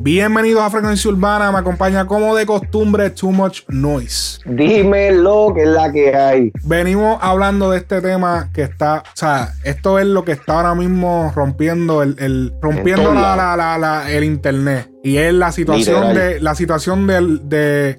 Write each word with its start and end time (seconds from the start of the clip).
Bienvenidos 0.00 0.62
a 0.62 0.70
Frecuencia 0.70 1.10
Urbana, 1.10 1.52
me 1.52 1.58
acompaña 1.58 2.06
como 2.06 2.34
de 2.34 2.46
costumbre 2.46 3.10
Too 3.10 3.32
Much 3.32 3.62
Noise. 3.68 4.38
Dime 4.46 5.12
lo 5.12 5.52
que 5.54 5.64
es 5.64 5.68
la 5.68 5.92
que 5.92 6.14
hay. 6.14 6.52
Venimos 6.62 7.18
hablando 7.20 7.70
de 7.70 7.78
este 7.78 8.00
tema 8.00 8.48
que 8.54 8.62
está, 8.62 9.00
o 9.00 9.16
sea, 9.16 9.52
esto 9.64 9.98
es 9.98 10.06
lo 10.06 10.24
que 10.24 10.32
está 10.32 10.54
ahora 10.54 10.74
mismo 10.74 11.32
rompiendo 11.34 12.02
el, 12.02 12.16
el 12.20 12.54
rompiendo 12.62 13.12
la, 13.12 13.36
la, 13.36 13.76
la, 13.76 14.10
el 14.10 14.24
internet. 14.24 14.88
Y 15.02 15.16
es 15.16 15.34
la 15.34 15.52
situación 15.52 16.14
de 16.14 16.40
la 16.40 16.54
situación 16.54 17.06
del 17.06 17.48
de 17.48 17.98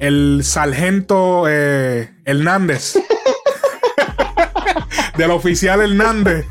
el 0.00 0.40
sargento 0.42 1.44
eh, 1.46 2.10
Hernández. 2.24 2.98
del 5.16 5.30
oficial 5.30 5.82
Hernández. 5.82 6.46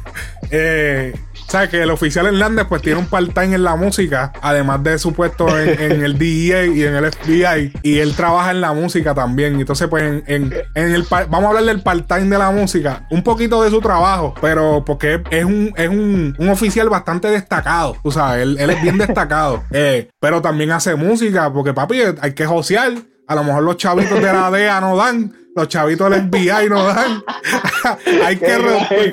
Eh, 0.51 1.13
¿Sabes? 1.47 1.69
Que 1.69 1.83
el 1.83 1.91
oficial 1.91 2.25
Hernández 2.25 2.65
pues 2.67 2.81
tiene 2.81 2.99
un 2.99 3.05
part-time 3.05 3.55
en 3.55 3.63
la 3.63 3.75
música, 3.75 4.33
además 4.41 4.81
de 4.83 4.97
su 4.97 5.13
puesto 5.13 5.47
en, 5.59 6.03
el 6.03 6.17
DEA 6.17 6.65
y 6.65 6.83
en 6.83 6.95
el 6.95 7.11
FBI, 7.11 7.73
y 7.83 7.99
él 7.99 8.15
trabaja 8.15 8.51
en 8.51 8.61
la 8.61 8.73
música 8.73 9.13
también. 9.13 9.59
Entonces, 9.59 9.87
pues 9.87 10.23
en, 10.25 10.53
el 10.73 11.05
vamos 11.09 11.43
a 11.43 11.47
hablar 11.49 11.65
del 11.65 11.83
part-time 11.83 12.27
de 12.29 12.37
la 12.37 12.49
música, 12.51 13.05
un 13.11 13.23
poquito 13.23 13.61
de 13.61 13.69
su 13.69 13.81
trabajo, 13.81 14.33
pero 14.41 14.83
porque 14.85 15.21
es 15.29 15.45
un, 15.45 15.71
es 15.77 15.89
un, 15.89 16.35
oficial 16.49 16.89
bastante 16.89 17.29
destacado, 17.29 17.97
tú 18.03 18.11
sabes, 18.11 18.43
él, 18.43 18.69
es 18.69 18.81
bien 18.81 18.97
destacado, 18.97 19.63
eh, 19.71 20.09
pero 20.19 20.41
también 20.41 20.71
hace 20.71 20.95
música, 20.95 21.51
porque 21.53 21.73
papi, 21.73 22.01
hay 22.19 22.33
que 22.33 22.45
josear. 22.45 22.93
A 23.27 23.35
lo 23.35 23.43
mejor 23.43 23.63
los 23.63 23.77
chavitos 23.77 24.21
de 24.21 24.33
la 24.33 24.51
DEA 24.51 24.81
no 24.81 24.97
dan. 24.97 25.33
Los 25.55 25.67
chavitos 25.69 26.09
del 26.09 26.29
FBI 26.29 26.67
no 26.69 26.83
dan. 26.83 27.23
hay 28.25 28.35
que 28.35 28.57
romper, 28.57 29.11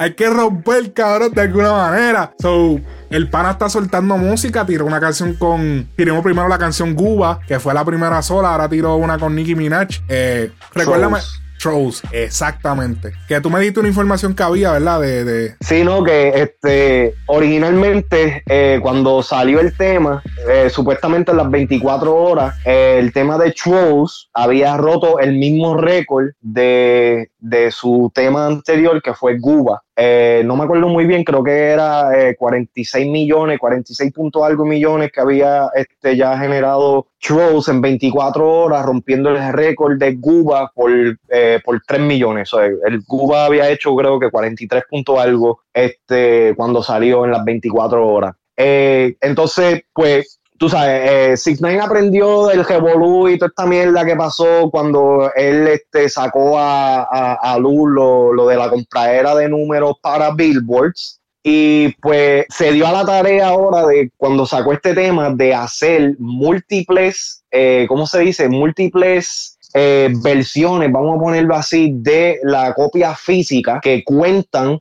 hay 0.00 0.14
que 0.14 0.30
romper, 0.30 0.94
cabrón, 0.94 1.30
de 1.34 1.42
alguna 1.42 1.72
manera. 1.72 2.32
So, 2.40 2.80
el 3.10 3.28
pana 3.28 3.50
está 3.50 3.68
soltando 3.68 4.16
música, 4.16 4.64
tiró 4.64 4.86
una 4.86 4.98
canción 4.98 5.34
con. 5.34 5.90
Tiramos 5.94 6.24
primero 6.24 6.48
la 6.48 6.56
canción 6.56 6.94
Guba, 6.94 7.40
que 7.46 7.60
fue 7.60 7.74
la 7.74 7.84
primera 7.84 8.22
sola, 8.22 8.52
ahora 8.52 8.66
tiró 8.66 8.96
una 8.96 9.18
con 9.18 9.34
Nicki 9.34 9.54
Minaj. 9.54 9.88
Eh, 10.08 10.52
recuérdame. 10.72 11.18
Trolls, 11.60 12.02
exactamente. 12.12 13.12
Que 13.28 13.40
tú 13.40 13.50
me 13.50 13.60
diste 13.60 13.80
una 13.80 13.88
información 13.90 14.34
que 14.34 14.42
había, 14.42 14.72
¿verdad? 14.72 15.00
De, 15.00 15.24
de... 15.24 15.54
Sí, 15.60 15.84
no, 15.84 16.02
que 16.02 16.28
este, 16.30 17.14
originalmente 17.26 18.42
eh, 18.46 18.78
cuando 18.80 19.22
salió 19.22 19.60
el 19.60 19.76
tema, 19.76 20.22
eh, 20.48 20.70
supuestamente 20.70 21.32
en 21.32 21.36
las 21.36 21.50
24 21.50 22.16
horas, 22.16 22.54
eh, 22.64 22.96
el 22.98 23.12
tema 23.12 23.36
de 23.36 23.52
Trolls 23.52 24.30
había 24.32 24.76
roto 24.78 25.18
el 25.18 25.36
mismo 25.36 25.76
récord 25.76 26.28
de, 26.40 27.30
de 27.40 27.70
su 27.70 28.10
tema 28.14 28.46
anterior, 28.46 29.02
que 29.02 29.14
fue 29.14 29.38
Guba. 29.38 29.82
Eh, 29.96 30.42
no 30.44 30.56
me 30.56 30.64
acuerdo 30.64 30.88
muy 30.88 31.04
bien, 31.04 31.24
creo 31.24 31.42
que 31.44 31.52
era 31.52 32.10
46 32.38 33.04
eh, 33.06 33.10
millones, 33.10 33.58
46 33.58 34.12
puntos 34.12 34.42
algo 34.42 34.64
millones 34.64 35.12
que 35.12 35.20
había 35.20 35.68
este, 35.74 36.16
ya 36.16 36.38
generado 36.38 37.08
Trolls 37.20 37.68
en 37.68 37.80
24 37.80 38.50
horas, 38.50 38.84
rompiendo 38.84 39.30
el 39.30 39.52
récord 39.52 39.98
de 39.98 40.14
Guba 40.14 40.72
por, 40.74 40.90
eh, 41.28 41.60
por 41.64 41.82
3 41.86 42.00
millones. 42.00 42.50
el 42.86 43.02
Guba 43.06 43.44
había 43.44 43.70
hecho 43.70 43.94
creo 43.94 44.18
que 44.18 44.30
43 44.30 44.84
puntos 44.88 45.18
algo 45.18 45.60
este, 45.74 46.54
cuando 46.56 46.82
salió 46.82 47.24
en 47.24 47.32
las 47.32 47.44
24 47.44 48.06
horas. 48.06 48.34
entonces, 48.56 49.82
pues 49.92 50.39
tú 50.60 50.68
sabes, 50.68 51.10
eh, 51.10 51.36
Six 51.38 51.62
aprendió 51.80 52.48
del 52.48 52.66
Revolú 52.66 53.30
y 53.30 53.38
toda 53.38 53.48
esta 53.48 53.64
mierda 53.64 54.04
que 54.04 54.14
pasó 54.14 54.68
cuando 54.70 55.32
él 55.34 55.66
este, 55.66 56.10
sacó 56.10 56.58
a, 56.58 57.32
a, 57.32 57.58
Luz 57.58 57.88
lo, 57.90 58.46
de 58.46 58.56
la 58.56 58.68
compradera 58.68 59.34
de 59.34 59.48
números 59.48 59.94
para 60.02 60.32
Billboards. 60.32 61.18
Y 61.42 61.94
pues 62.02 62.44
se 62.50 62.72
dio 62.72 62.86
a 62.86 62.92
la 62.92 63.06
tarea 63.06 63.48
ahora 63.48 63.86
de 63.86 64.10
cuando 64.18 64.44
sacó 64.44 64.74
este 64.74 64.92
tema 64.92 65.30
de 65.30 65.54
hacer 65.54 66.16
múltiples, 66.18 67.42
eh, 67.50 67.86
¿cómo 67.88 68.06
se 68.06 68.18
dice? 68.18 68.50
Múltiples 68.50 69.56
eh, 69.72 70.12
versiones, 70.22 70.92
vamos 70.92 71.16
a 71.16 71.22
ponerlo 71.22 71.56
así, 71.56 71.90
de 71.94 72.38
la 72.42 72.74
copia 72.74 73.14
física 73.14 73.80
que 73.82 74.04
cuentan 74.04 74.78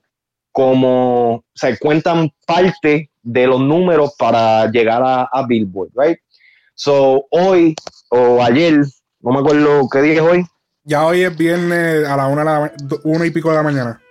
como, 0.52 1.36
o 1.36 1.44
sea, 1.56 1.78
cuentan 1.78 2.32
parte 2.46 3.09
de 3.22 3.48
los 3.48 3.60
números 3.60 4.16
para 4.18 4.70
llegar 4.72 5.02
a, 5.04 5.46
Billboard, 5.48 5.90
right? 5.96 6.18
So, 6.76 7.26
hoy 7.32 7.76
o 8.10 8.42
ayer, 8.42 8.82
no 9.22 9.32
me 9.32 9.40
acuerdo 9.40 9.88
qué 9.92 10.02
día 10.02 10.14
es 10.14 10.22
hoy. 10.22 10.46
Ya 10.84 11.06
hoy 11.06 11.24
es 11.24 11.38
viernes 11.38 12.08
a 12.08 12.16
la 12.16 12.28
una, 12.28 12.44
la, 12.44 12.74
una 13.04 13.26
y 13.26 13.32
pico 13.32 13.50
de 13.50 13.56
la 13.56 13.64
mañana. 13.64 14.02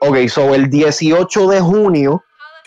Ok, 0.00 0.16
so 0.28 0.54
el 0.54 0.70
18 0.70 1.48
de 1.48 1.60
junio 1.60 2.22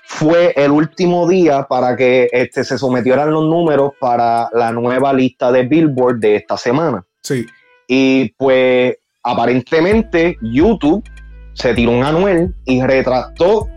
fue 0.06 0.54
el 0.56 0.72
último 0.72 1.28
día 1.28 1.64
para 1.64 1.96
que 1.96 2.30
este, 2.32 2.64
se 2.64 2.78
sometieran 2.78 3.32
los 3.32 3.46
números 3.46 3.94
para 4.00 4.50
la 4.54 4.72
nueva 4.72 5.14
lista 5.14 5.52
de 5.52 5.64
Billboard 5.64 6.20
de 6.20 6.36
esta 6.36 6.58
semana. 6.58 7.04
Sí. 7.22 7.46
Y 7.88 8.30
pues 8.38 8.98
aparentemente 9.24 10.38
YouTube 10.42 11.04
se 11.54 11.74
tiró 11.74 11.92
un 11.92 12.04
anuel 12.04 12.54
y 12.66 12.82
retractó 12.82 13.68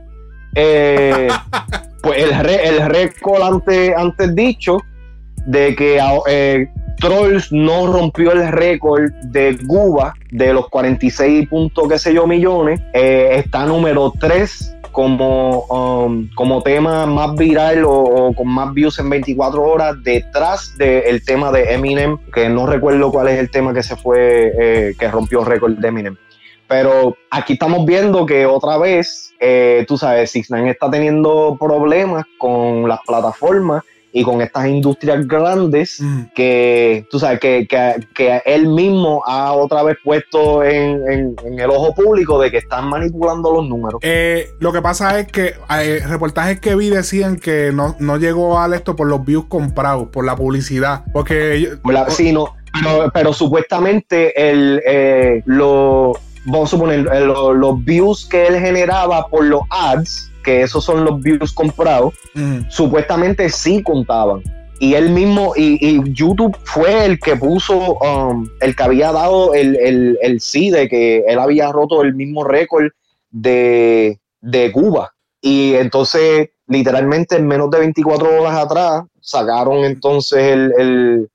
eh, 0.56 1.28
pues 2.02 2.22
el, 2.22 2.38
re, 2.38 2.68
el 2.68 2.86
récord 2.88 3.42
antes, 3.42 4.34
dicho 4.34 4.78
de 5.46 5.76
que 5.76 6.00
eh, 6.28 6.68
Trolls 6.98 7.52
no 7.52 7.86
rompió 7.86 8.32
el 8.32 8.48
récord 8.48 9.10
de 9.24 9.58
Cuba 9.66 10.14
de 10.30 10.52
los 10.52 10.68
46 10.68 11.48
puntos, 11.48 11.88
qué 11.88 11.98
sé 11.98 12.14
yo, 12.14 12.26
millones. 12.26 12.80
Eh, 12.92 13.42
está 13.44 13.66
número 13.66 14.12
3 14.18 14.76
como, 14.92 15.66
um, 15.66 16.28
como 16.34 16.62
tema 16.62 17.04
más 17.04 17.34
viral 17.34 17.84
o, 17.86 18.32
con 18.34 18.48
más 18.48 18.72
views 18.72 18.98
en 18.98 19.10
24 19.10 19.62
horas 19.62 20.02
detrás 20.02 20.76
del 20.78 21.22
tema 21.22 21.52
de 21.52 21.74
Eminem, 21.74 22.16
que 22.32 22.48
no 22.48 22.66
recuerdo 22.66 23.12
cuál 23.12 23.28
es 23.28 23.38
el 23.38 23.50
tema 23.50 23.74
que 23.74 23.82
se 23.82 23.94
fue, 23.96 24.52
eh, 24.58 24.94
que 24.98 25.10
rompió 25.10 25.40
el 25.40 25.46
récord 25.46 25.74
de 25.74 25.88
Eminem. 25.88 26.16
Pero 26.68 27.16
aquí 27.30 27.54
estamos 27.54 27.84
viendo 27.86 28.26
que 28.26 28.46
otra 28.46 28.78
vez, 28.78 29.32
eh, 29.40 29.84
tú 29.86 29.96
sabes, 29.96 30.30
Six 30.30 30.50
está 30.50 30.90
teniendo 30.90 31.56
problemas 31.58 32.24
con 32.38 32.88
las 32.88 33.00
plataformas 33.06 33.84
y 34.16 34.22
con 34.22 34.40
estas 34.40 34.66
industrias 34.66 35.28
grandes 35.28 36.00
mm. 36.00 36.22
que, 36.34 37.06
tú 37.10 37.18
sabes, 37.18 37.38
que, 37.38 38.42
él 38.46 38.68
mismo 38.68 39.22
ha 39.26 39.52
otra 39.52 39.82
vez 39.82 39.98
puesto 40.02 40.64
en, 40.64 41.36
el 41.44 41.70
ojo 41.70 41.94
público 41.94 42.40
de 42.40 42.50
que 42.50 42.56
están 42.56 42.88
manipulando 42.88 43.52
los 43.52 43.68
números. 43.68 44.00
Eh, 44.02 44.48
lo 44.58 44.72
que 44.72 44.80
pasa 44.80 45.20
es 45.20 45.26
que 45.26 45.54
eh, 45.80 46.00
reportajes 46.06 46.60
que 46.60 46.74
vi 46.74 46.88
decían 46.88 47.36
que 47.36 47.72
no, 47.72 48.16
llegó 48.16 48.58
a 48.58 48.74
esto 48.74 48.96
por 48.96 49.06
los 49.06 49.22
views 49.22 49.44
comprados, 49.48 50.08
por 50.08 50.24
la 50.24 50.34
publicidad. 50.34 51.04
Porque... 51.12 51.76
sí, 52.08 52.32
no, 52.32 52.54
pero, 53.12 53.34
supuestamente 53.34 54.50
el, 54.50 54.82
eh, 54.86 55.42
lo, 55.44 56.14
vamos 56.46 56.68
a 56.68 56.76
suponer, 56.76 57.08
eh, 57.12 57.20
los, 57.20 57.84
views 57.84 58.26
que 58.26 58.46
él 58.46 58.58
generaba 58.58 59.26
por 59.28 59.44
los 59.44 59.62
ads, 59.70 60.30
que 60.42 60.62
esos 60.62 60.84
son 60.84 61.04
los 61.04 61.20
views 61.20 61.52
comprados, 61.52 62.14
supuestamente 62.68 63.50
sí 63.50 63.82
contaban. 63.82 64.42
Y 64.78 64.94
él 64.94 65.10
mismo, 65.10 65.54
y, 65.56 66.00
YouTube 66.12 66.56
fue 66.64 67.04
el 67.04 67.18
que 67.18 67.36
puso, 67.36 67.94
um, 67.98 68.48
el 68.60 68.76
que 68.76 68.82
había 68.82 69.10
dado 69.10 69.54
el, 69.54 70.18
el, 70.20 70.40
sí 70.40 70.70
de 70.70 70.88
que 70.88 71.24
él 71.26 71.38
había 71.38 71.72
roto 71.72 72.02
el 72.02 72.14
mismo 72.14 72.44
récord 72.44 72.90
de, 73.30 74.18
Cuba. 74.72 75.12
Y 75.40 75.74
entonces, 75.74 76.50
literalmente, 76.68 77.36
en 77.36 77.46
menos 77.46 77.70
de 77.70 77.78
24 77.80 78.42
horas 78.42 78.56
atrás, 78.56 79.04
sacaron 79.20 79.84
entonces 79.84 80.42
el, 80.42 81.28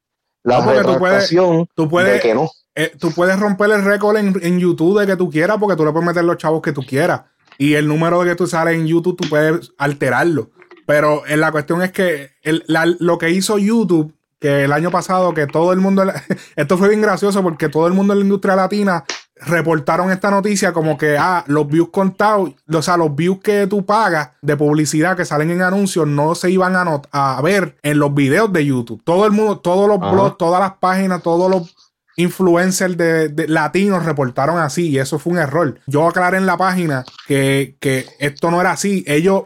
la 0.43 0.61
no, 0.61 1.67
tú 1.75 1.89
de 1.89 2.19
que 2.19 2.33
no 2.33 2.49
eh, 2.75 2.93
tú 2.99 3.11
puedes 3.11 3.37
romper 3.39 3.71
el 3.71 3.83
récord 3.83 4.17
en, 4.17 4.59
YouTube 4.59 4.99
de 4.99 5.07
que 5.07 5.17
tú 5.17 5.29
quieras 5.29 5.57
porque 5.59 5.75
tú 5.75 5.85
le 5.85 5.91
puedes 5.91 6.07
meter 6.07 6.23
los 6.23 6.37
chavos 6.37 6.61
que 6.61 6.71
tú 6.71 6.83
quieras. 6.83 7.21
Y 7.57 7.73
el 7.73 7.87
número 7.87 8.21
de 8.21 8.29
que 8.29 8.35
tú 8.35 8.47
sales 8.47 8.75
en 8.75 8.87
YouTube 8.87 9.17
tú 9.21 9.29
puedes 9.29 9.73
alterarlo. 9.77 10.51
Pero 10.85 11.25
eh, 11.25 11.37
la 11.37 11.51
cuestión 11.51 11.81
es 11.81 11.91
que 11.91 12.31
lo 12.73 13.17
que 13.17 13.29
hizo 13.29 13.57
YouTube, 13.57 14.13
que 14.39 14.63
el 14.63 14.71
año 14.71 14.89
pasado, 14.89 15.33
que 15.33 15.47
todo 15.47 15.73
el 15.73 15.79
mundo, 15.79 16.03
esto 16.55 16.77
fue 16.77 16.89
bien 16.89 17.01
gracioso 17.01 17.43
porque 17.43 17.69
todo 17.69 17.87
el 17.87 17.93
mundo 17.93 18.13
en 18.13 18.19
la 18.19 18.25
industria 18.25 18.55
latina 18.55 19.03
reportaron 19.43 20.11
esta 20.11 20.29
noticia 20.29 20.71
como 20.71 20.97
que, 20.97 21.17
ah, 21.17 21.43
los 21.47 21.67
views 21.67 21.89
contados, 21.89 22.51
o 22.71 22.81
sea, 22.81 22.95
los 22.95 23.15
views 23.15 23.39
que 23.39 23.67
tú 23.67 23.85
pagas 23.85 24.31
de 24.41 24.55
publicidad 24.55 25.17
que 25.17 25.25
salen 25.25 25.49
en 25.49 25.61
anuncios 25.63 26.07
no 26.07 26.35
se 26.35 26.51
iban 26.51 26.75
a, 26.75 27.01
a 27.11 27.41
ver 27.41 27.77
en 27.81 27.99
los 27.99 28.13
videos 28.13 28.53
de 28.53 28.65
YouTube. 28.65 29.01
Todo 29.03 29.25
el 29.25 29.31
mundo, 29.31 29.59
todos 29.59 29.87
los 29.87 29.99
blogs, 29.99 30.37
todas 30.37 30.61
las 30.61 30.73
páginas, 30.73 31.23
todos 31.23 31.49
los 31.49 31.80
influencers 32.15 32.97
de, 32.97 33.45
latinos 33.47 34.05
reportaron 34.05 34.57
así 34.59 34.89
y 34.89 34.99
eso 34.99 35.19
fue 35.19 35.33
un 35.33 35.39
error. 35.39 35.79
Yo 35.87 36.07
aclaré 36.07 36.37
en 36.37 36.45
la 36.45 36.57
página 36.57 37.05
que, 37.27 37.75
esto 38.19 38.51
no 38.51 38.61
era 38.61 38.71
así. 38.71 39.03
Ellos 39.07 39.43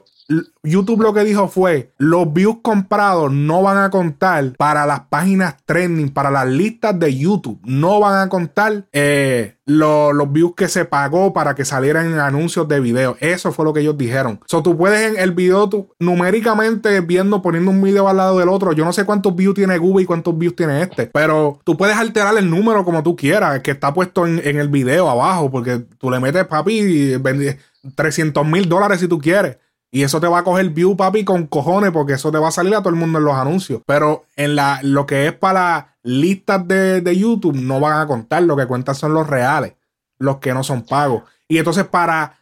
YouTube 0.63 1.01
lo 1.01 1.13
que 1.13 1.23
dijo 1.23 1.47
fue, 1.47 1.91
los 1.97 2.33
views 2.33 2.57
comprados 2.63 3.31
no 3.31 3.61
van 3.61 3.77
a 3.77 3.89
contar 3.91 4.53
para 4.57 4.85
las 4.85 5.01
páginas 5.01 5.55
trending, 5.65 6.09
para 6.09 6.31
las 6.31 6.47
listas 6.47 6.99
de 6.99 7.15
YouTube. 7.15 7.59
No 7.63 7.99
van 7.99 8.25
a 8.25 8.29
contar 8.29 8.85
eh, 8.91 9.57
los 9.65 10.31
views 10.31 10.53
que 10.55 10.67
se 10.67 10.85
pagó 10.85 11.33
para 11.33 11.53
que 11.53 11.65
salieran 11.65 12.19
anuncios 12.19 12.67
de 12.67 12.79
video. 12.79 13.17
Eso 13.19 13.51
fue 13.51 13.65
lo 13.65 13.73
que 13.73 13.81
ellos 13.81 13.97
dijeron. 13.97 14.39
So, 14.47 14.63
tú 14.63 14.75
puedes 14.75 15.13
en 15.13 15.19
el 15.19 15.31
video, 15.31 15.69
numéricamente 15.99 17.01
viendo, 17.01 17.41
poniendo 17.41 17.69
un 17.69 17.81
video 17.81 18.07
al 18.07 18.17
lado 18.17 18.39
del 18.39 18.49
otro. 18.49 18.73
Yo 18.73 18.83
no 18.83 18.93
sé 18.93 19.05
cuántos 19.05 19.35
views 19.35 19.53
tiene 19.53 19.77
Google 19.77 20.03
y 20.03 20.05
cuántos 20.07 20.35
views 20.37 20.55
tiene 20.55 20.81
este, 20.81 21.07
pero 21.07 21.59
tú 21.63 21.77
puedes 21.77 21.95
alterar 21.95 22.35
el 22.37 22.49
número 22.49 22.83
como 22.83 23.03
tú 23.03 23.15
quieras, 23.15 23.59
que 23.61 23.71
está 23.71 23.93
puesto 23.93 24.25
en, 24.25 24.41
en 24.43 24.57
el 24.57 24.69
video 24.69 25.09
abajo, 25.09 25.51
porque 25.51 25.79
tú 25.99 26.09
le 26.09 26.19
metes, 26.19 26.45
papi, 26.45 26.79
y 26.79 27.15
300 27.95 28.45
mil 28.47 28.67
dólares 28.67 28.99
si 28.99 29.07
tú 29.07 29.19
quieres. 29.19 29.57
Y 29.95 30.03
eso 30.03 30.19
te 30.19 30.27
va 30.27 30.39
a 30.39 30.43
coger 30.43 30.71
view, 30.71 30.97
papi, 30.97 31.23
con 31.23 31.47
cojones, 31.47 31.91
porque 31.91 32.11
eso 32.11 32.29
te 32.29 32.37
va 32.37 32.49
a 32.49 32.51
salir 32.51 32.75
a 32.75 32.79
todo 32.79 32.89
el 32.89 32.97
mundo 32.97 33.19
en 33.19 33.23
los 33.23 33.35
anuncios. 33.35 33.81
Pero 33.85 34.25
en 34.35 34.57
la, 34.57 34.81
lo 34.83 35.05
que 35.05 35.25
es 35.25 35.31
para 35.31 35.95
listas 36.03 36.67
de, 36.67 37.15
YouTube, 37.17 37.55
no 37.55 37.79
van 37.79 38.01
a 38.01 38.05
contar. 38.05 38.43
Lo 38.43 38.57
que 38.57 38.67
cuentan 38.67 38.93
son 38.93 39.13
los 39.13 39.25
reales, 39.25 39.75
los 40.17 40.39
que 40.39 40.53
no 40.53 40.65
son 40.65 40.81
pagos. 40.81 41.23
Y 41.47 41.59
entonces 41.59 41.85
para, 41.85 42.39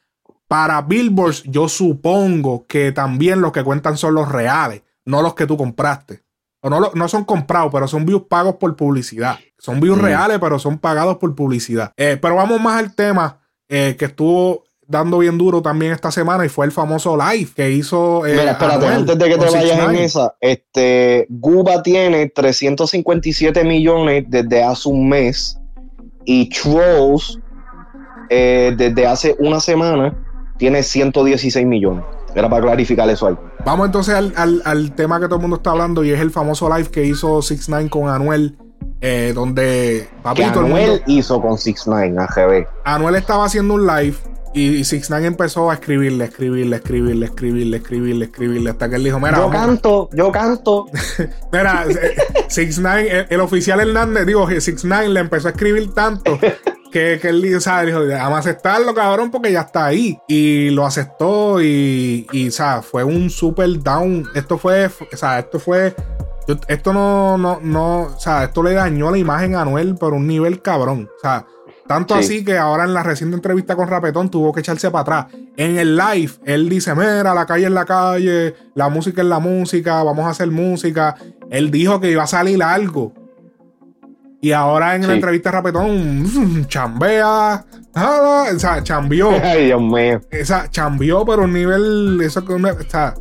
para 0.47 0.81
Billboards, 0.81 1.43
yo 1.43 1.69
supongo 1.69 2.65
que 2.65 2.91
también 2.91 3.39
los 3.39 3.51
que 3.51 3.63
cuentan 3.63 3.97
son 3.97 4.15
los 4.15 4.31
reales, 4.31 4.81
no 5.05 5.21
los 5.21 5.35
que 5.35 5.45
tú 5.45 5.55
compraste. 5.55 6.23
O 6.59 6.71
no, 6.71 6.79
no 6.95 7.07
son 7.07 7.23
comprados, 7.23 7.71
pero 7.71 7.87
son 7.87 8.03
views 8.03 8.23
pagos 8.27 8.55
por 8.55 8.75
publicidad. 8.75 9.37
Son 9.59 9.79
views 9.79 9.99
mm. 9.99 10.01
reales, 10.01 10.39
pero 10.39 10.57
son 10.57 10.79
pagados 10.79 11.17
por 11.17 11.35
publicidad. 11.35 11.93
Eh, 11.97 12.17
pero 12.19 12.33
vamos 12.33 12.59
más 12.59 12.79
al 12.79 12.95
tema 12.95 13.41
eh, 13.69 13.95
que 13.95 14.05
estuvo 14.05 14.63
dando 14.93 15.17
bien 15.17 15.37
duro 15.37 15.61
también 15.61 15.91
esta 15.91 16.11
semana 16.11 16.45
y 16.45 16.49
fue 16.49 16.65
el 16.65 16.71
famoso 16.71 17.17
live 17.17 17.49
que 17.55 17.71
hizo. 17.71 18.25
Eh, 18.25 18.35
Mira, 18.37 18.51
espérate, 18.51 18.87
antes 18.87 19.17
de 19.17 19.25
que 19.25 19.37
te 19.37 19.45
vayas 19.45 19.89
en 19.89 19.95
esa, 19.95 20.35
este, 20.39 21.27
Guba 21.29 21.83
tiene 21.83 22.29
357 22.29 23.63
millones 23.63 24.25
desde 24.27 24.63
hace 24.63 24.89
un 24.89 25.09
mes 25.09 25.59
y 26.25 26.49
Trolls 26.49 27.39
eh, 28.29 28.73
desde 28.77 29.05
hace 29.05 29.35
una 29.39 29.59
semana 29.59 30.15
tiene 30.57 30.81
116 30.81 31.65
millones. 31.65 32.05
Era 32.35 32.49
para 32.49 32.63
clarificar 32.63 33.09
eso 33.09 33.27
ahí. 33.27 33.35
Vamos 33.65 33.85
entonces 33.85 34.15
al, 34.15 34.95
tema 34.95 35.19
que 35.19 35.25
todo 35.25 35.35
el 35.35 35.41
mundo 35.41 35.57
está 35.57 35.71
hablando 35.71 36.03
y 36.03 36.11
es 36.11 36.19
el 36.19 36.31
famoso 36.31 36.73
live 36.75 36.89
que 36.89 37.05
hizo 37.05 37.41
6 37.41 37.69
9 37.69 37.89
con 37.89 38.07
Anuel. 38.09 38.57
Eh, 39.01 39.33
donde 39.35 40.07
papito, 40.21 40.61
Anuel 40.61 41.03
hizo 41.07 41.41
con 41.41 41.57
6 41.57 41.83
9 41.87 42.15
AGB. 42.17 42.65
Anuel 42.85 43.15
estaba 43.15 43.45
haciendo 43.45 43.75
un 43.75 43.85
live 43.85 44.15
y 44.53 44.83
Six 44.83 45.09
Nine 45.09 45.27
empezó 45.27 45.71
a 45.71 45.75
escribirle, 45.75 46.25
escribirle, 46.25 46.75
escribirle, 46.75 47.25
escribirle, 47.25 47.77
escribirle, 47.77 48.25
escribirle, 48.25 48.69
hasta 48.69 48.89
que 48.89 48.95
él 48.95 49.03
dijo, 49.03 49.19
mira. 49.19 49.37
Yo 49.37 49.49
canto, 49.49 50.09
yo 50.13 50.31
canto. 50.31 50.85
mira, 51.51 51.85
eh, 51.89 52.15
Six 52.47 52.79
Nine, 52.79 53.27
el, 53.29 53.39
oficial 53.41 53.79
Hernández, 53.79 54.25
digo, 54.25 54.47
Six 54.49 54.85
Nine 54.85 55.09
le 55.09 55.19
empezó 55.21 55.47
a 55.47 55.51
escribir 55.51 55.93
tanto 55.93 56.39
que, 56.91 57.17
que 57.19 57.29
él 57.29 57.41
dijo, 57.41 57.57
dijo, 57.85 58.07
vamos 58.07 58.35
a 58.35 58.39
aceptarlo, 58.39 58.93
cabrón, 58.93 59.31
porque 59.31 59.51
ya 59.51 59.61
está 59.61 59.87
ahí. 59.87 60.17
Y 60.27 60.69
lo 60.69 60.85
aceptó 60.85 61.61
y, 61.61 62.27
y 62.31 62.49
o 62.49 62.51
sea, 62.51 62.83
fue 62.83 63.03
un 63.03 63.29
super 63.31 63.81
down. 63.81 64.27
Esto 64.35 64.59
fue, 64.59 64.85
o 64.85 65.17
sea, 65.17 65.39
esto 65.39 65.59
fue 65.59 65.95
esto 66.67 66.93
no, 66.93 67.37
no, 67.37 67.59
no, 67.61 68.01
o 68.01 68.19
sea, 68.19 68.43
esto 68.43 68.63
le 68.63 68.73
dañó 68.73 69.11
la 69.11 69.17
imagen 69.17 69.55
a 69.55 69.61
Anuel 69.61 69.95
por 69.95 70.13
un 70.13 70.27
nivel 70.27 70.61
cabrón. 70.61 71.09
O 71.17 71.19
sea, 71.21 71.45
tanto 71.87 72.15
así 72.15 72.45
que 72.45 72.57
ahora 72.57 72.85
en 72.85 72.93
la 72.93 73.03
reciente 73.03 73.35
entrevista 73.35 73.75
con 73.75 73.87
Rapetón 73.87 74.29
tuvo 74.29 74.53
que 74.53 74.61
echarse 74.61 74.89
para 74.89 75.01
atrás. 75.01 75.41
En 75.57 75.77
el 75.77 75.97
live, 75.97 76.31
él 76.45 76.69
dice: 76.69 76.95
Mira, 76.95 77.33
la 77.33 77.45
calle 77.45 77.65
es 77.65 77.71
la 77.71 77.85
calle, 77.85 78.55
la 78.73 78.89
música 78.89 79.21
es 79.21 79.27
la 79.27 79.39
música, 79.39 80.01
vamos 80.03 80.25
a 80.25 80.29
hacer 80.29 80.49
música. 80.49 81.15
Él 81.49 81.71
dijo 81.71 81.99
que 81.99 82.11
iba 82.11 82.23
a 82.23 82.27
salir 82.27 82.63
algo. 82.63 83.13
Y 84.41 84.51
ahora 84.51 84.95
en 84.95 85.07
la 85.07 85.13
entrevista 85.13 85.49
de 85.49 85.55
Rapetón, 85.55 86.65
chambea. 86.67 87.65
o 87.95 88.59
sea, 88.59 88.83
chambió. 88.83 89.29
Ay, 89.43 89.67
Dios 89.67 89.81
mío. 89.81 90.21
O 90.41 90.45
sea, 90.45 90.69
chambió, 90.69 91.25
pero 91.25 91.43
un 91.43 91.53
nivel. 91.53 92.19
Eso 92.21 92.43
que 92.45 92.53
o 92.53 92.59
sea, 92.89 93.13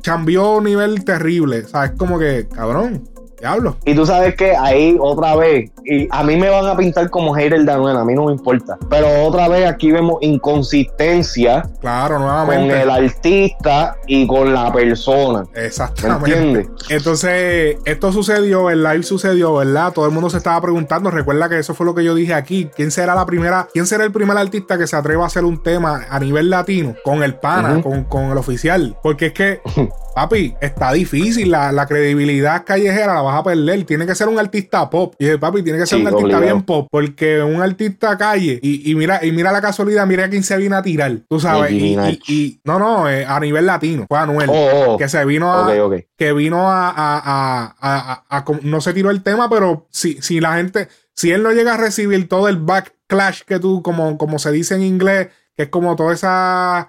chambió 0.00 0.56
un 0.56 0.64
nivel 0.64 1.04
terrible. 1.04 1.60
O 1.60 1.68
sea, 1.68 1.84
es 1.86 1.92
como 1.92 2.18
que, 2.18 2.48
cabrón. 2.48 3.08
Diablo. 3.44 3.76
Y 3.84 3.94
tú 3.94 4.06
sabes 4.06 4.36
que 4.36 4.56
ahí 4.56 4.96
otra 4.98 5.36
vez, 5.36 5.70
y 5.84 6.08
a 6.10 6.22
mí 6.22 6.34
me 6.36 6.48
van 6.48 6.66
a 6.66 6.74
pintar 6.74 7.10
como 7.10 7.34
hater 7.34 7.62
de 7.62 7.72
Anuel, 7.72 7.94
a 7.94 8.02
mí 8.02 8.14
no 8.14 8.24
me 8.24 8.32
importa. 8.32 8.78
Pero 8.88 9.06
otra 9.22 9.48
vez 9.48 9.68
aquí 9.68 9.92
vemos 9.92 10.16
inconsistencia. 10.22 11.68
Claro, 11.82 12.18
nuevamente. 12.18 12.72
Con 12.72 12.80
el 12.80 12.90
artista 12.90 13.98
y 14.06 14.26
con 14.26 14.54
la 14.54 14.72
persona. 14.72 15.44
Exactamente. 15.54 16.70
Entonces, 16.88 17.76
esto 17.84 18.12
sucedió, 18.12 18.70
el 18.70 18.82
live 18.82 19.02
sucedió, 19.02 19.56
¿verdad? 19.56 19.92
Todo 19.92 20.06
el 20.06 20.12
mundo 20.12 20.30
se 20.30 20.38
estaba 20.38 20.58
preguntando. 20.62 21.10
Recuerda 21.10 21.50
que 21.50 21.58
eso 21.58 21.74
fue 21.74 21.84
lo 21.84 21.94
que 21.94 22.02
yo 22.02 22.14
dije 22.14 22.32
aquí. 22.32 22.70
¿Quién 22.74 22.90
será 22.90 23.14
la 23.14 23.26
primera, 23.26 23.68
quién 23.74 23.86
será 23.86 24.04
el 24.04 24.12
primer 24.12 24.38
artista 24.38 24.78
que 24.78 24.86
se 24.86 24.96
atreva 24.96 25.24
a 25.24 25.26
hacer 25.26 25.44
un 25.44 25.62
tema 25.62 26.06
a 26.08 26.18
nivel 26.18 26.48
latino 26.48 26.94
con 27.04 27.22
el 27.22 27.34
pana, 27.34 27.82
con, 27.82 28.04
con 28.04 28.24
el 28.24 28.38
oficial? 28.38 28.96
Porque 29.02 29.26
es 29.26 29.32
que 29.34 29.60
papi, 30.14 30.54
está 30.60 30.92
difícil. 30.92 31.50
La, 31.50 31.72
la, 31.72 31.86
credibilidad 31.86 32.64
callejera 32.64 33.14
la 33.14 33.22
vas 33.22 33.40
a 33.40 33.42
perder. 33.42 33.84
Tiene 33.84 34.06
que 34.06 34.14
ser 34.14 34.28
un 34.28 34.38
artista 34.38 34.88
pop. 34.88 35.14
Y 35.18 35.36
papi, 35.36 35.62
tiene 35.62 35.78
que 35.78 35.86
ser 35.86 36.00
un 36.00 36.06
artista 36.06 36.40
bien 36.40 36.62
pop. 36.62 36.86
Porque 36.90 37.42
un 37.42 37.60
artista 37.60 38.16
calle. 38.16 38.58
Y, 38.62 38.94
mira, 38.94 39.24
y 39.24 39.32
mira 39.32 39.52
la 39.52 39.60
casualidad, 39.60 40.06
mira 40.06 40.28
quién 40.30 40.42
se 40.42 40.56
vino 40.56 40.76
a 40.76 40.82
tirar. 40.82 41.12
Tú 41.28 41.40
sabes. 41.40 41.72
Y, 41.72 42.60
no, 42.64 42.78
no, 42.78 43.10
eh, 43.10 43.24
a 43.26 43.38
nivel 43.40 43.66
latino. 43.66 44.06
Fue 44.08 44.18
Anuel. 44.18 44.48
Oh, 44.50 44.84
oh. 44.86 44.96
Que 44.96 45.08
se 45.08 45.24
vino 45.24 45.52
a. 45.52 45.70
Que 46.16 46.32
vino 46.32 46.70
a, 46.70 47.74
a, 47.76 48.44
No 48.62 48.80
se 48.80 48.92
tiró 48.92 49.10
el 49.10 49.22
tema, 49.22 49.50
pero 49.50 49.86
si, 49.90 50.20
si 50.22 50.40
la 50.40 50.56
gente. 50.56 50.88
Si 51.16 51.30
él 51.30 51.42
no 51.42 51.52
llega 51.52 51.74
a 51.74 51.76
recibir 51.76 52.28
todo 52.28 52.48
el 52.48 52.56
backlash 52.56 53.42
que 53.42 53.60
tú, 53.60 53.82
como, 53.82 54.18
como 54.18 54.40
se 54.40 54.50
dice 54.50 54.74
en 54.74 54.82
inglés, 54.82 55.28
que 55.56 55.64
es 55.64 55.68
como 55.68 55.94
toda 55.94 56.12
esa 56.12 56.88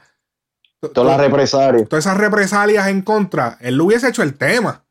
Todas 0.94 1.18
las 1.18 1.28
represalias. 1.28 1.90
Todas 1.90 2.06
esas 2.06 2.18
represalias 2.18 2.88
en 2.88 3.02
contra. 3.02 3.58
Él 3.62 3.76
lo 3.76 3.86
hubiese 3.86 4.10
hecho 4.10 4.24
el 4.24 4.36
tema. 4.36 4.85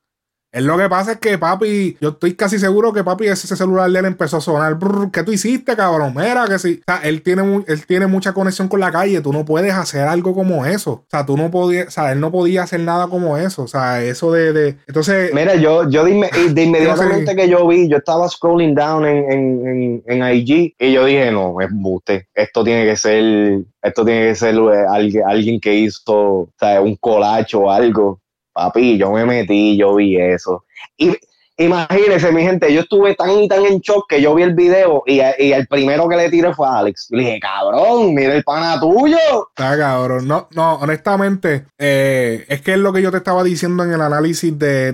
Él 0.55 0.67
lo 0.67 0.79
que 0.79 0.89
pasa 0.89 1.13
es 1.13 1.19
que 1.19 1.37
papi, 1.37 1.97
yo 2.01 2.11
estoy 2.11 2.35
casi 2.35 2.61
seguro 2.61 2.93
que 2.93 3.03
papi 3.03 3.27
ese 3.27 3.57
celular 3.57 3.91
de 3.91 3.99
él 3.99 4.05
empezó 4.05 4.37
a 4.37 4.41
sonar. 4.41 4.79
¿Qué 5.13 5.25
tú 5.25 5.33
hiciste, 5.33 5.75
cabrón? 5.75 6.15
Mira 6.15 6.45
que 6.49 6.61
sí. 6.61 6.81
O 6.87 6.93
sea, 6.93 7.01
él 7.03 7.23
tiene, 7.23 7.65
él 7.67 7.87
tiene 7.87 8.07
mucha 8.07 8.33
conexión 8.33 8.69
con 8.69 8.79
la 8.79 8.93
calle. 8.93 9.21
Tú 9.21 9.33
no 9.33 9.45
puedes 9.45 9.75
hacer 9.75 10.03
algo 10.03 10.33
como 10.33 10.65
eso. 10.65 10.93
O 10.93 11.07
sea, 11.11 11.27
tú 11.27 11.37
no 11.37 11.51
podías, 11.51 11.89
o 11.89 11.91
sea, 11.91 12.13
él 12.13 12.21
no 12.21 12.31
podía 12.31 12.63
hacer 12.63 12.79
nada 12.79 13.09
como 13.09 13.37
eso. 13.37 13.65
O 13.65 13.67
sea, 13.67 14.01
eso 14.05 14.31
de. 14.31 14.53
de... 14.53 14.77
Entonces. 14.87 15.35
Mira, 15.35 15.57
yo, 15.57 15.91
yo 15.91 16.05
de, 16.05 16.13
inmediatamente 16.63 17.35
que 17.35 17.49
yo 17.49 17.67
vi, 17.67 17.89
yo 17.89 17.97
estaba 17.97 18.29
scrolling 18.29 18.77
down 18.77 19.05
en, 19.05 19.33
en, 19.33 20.03
en, 20.07 20.37
IG 20.37 20.77
y 20.79 20.93
yo 20.93 21.05
dije, 21.05 21.33
no, 21.33 21.61
es 21.61 21.69
buste. 21.73 22.29
Esto 22.33 22.63
tiene 22.63 22.85
que 22.85 22.97
ser. 22.97 23.59
Esto 23.83 24.05
tiene 24.05 24.29
que 24.29 24.35
ser 24.37 24.55
eh, 24.55 24.87
alguien, 24.89 25.25
alguien 25.27 25.61
que 25.61 25.75
hizo 25.75 26.13
o 26.13 26.49
sea, 26.61 26.81
un 26.81 26.95
colacho 26.95 27.63
o 27.63 27.71
algo 27.73 28.21
Papi, 28.55 28.97
yo 28.97 29.11
me 29.11 29.25
metí, 29.27 29.77
yo 29.77 29.97
vi 29.97 30.17
eso. 30.17 30.65
Y 30.97 31.13
imagínense, 31.57 32.31
mi 32.33 32.43
gente, 32.43 32.73
yo 32.73 32.83
estuve 32.83 33.17
tan 33.17 33.31
y 33.31 33.49
tan 33.49 33.65
en 33.67 33.81
shock 33.81 34.09
que 34.09 34.23
yo 34.23 34.35
vi 34.35 34.45
el 34.45 34.55
video 34.55 35.03
y, 35.07 35.21
el 35.21 35.67
primero 35.67 36.09
que 36.09 36.17
le 36.17 36.31
tiré 36.31 36.55
fue 36.55 36.69
a 36.69 36.79
Alex. 36.79 37.09
Le 37.11 37.25
dije, 37.25 37.41
cabrón, 37.41 38.15
mira 38.15 38.35
el 38.35 38.45
pana 38.45 38.79
tuyo. 38.79 39.19
Está 39.51 39.77
cabrón. 39.77 40.29
No, 40.29 40.49
no, 40.53 40.75
honestamente, 40.75 41.65
eh, 41.79 42.45
es 42.49 42.61
que 42.63 42.75
es 42.75 42.79
lo 42.79 42.93
que 42.93 43.03
yo 43.03 43.11
te 43.11 43.17
estaba 43.17 43.43
diciendo 43.43 43.83
en 43.83 43.93
el 43.93 44.01
análisis 44.01 44.57
de, 44.57 44.93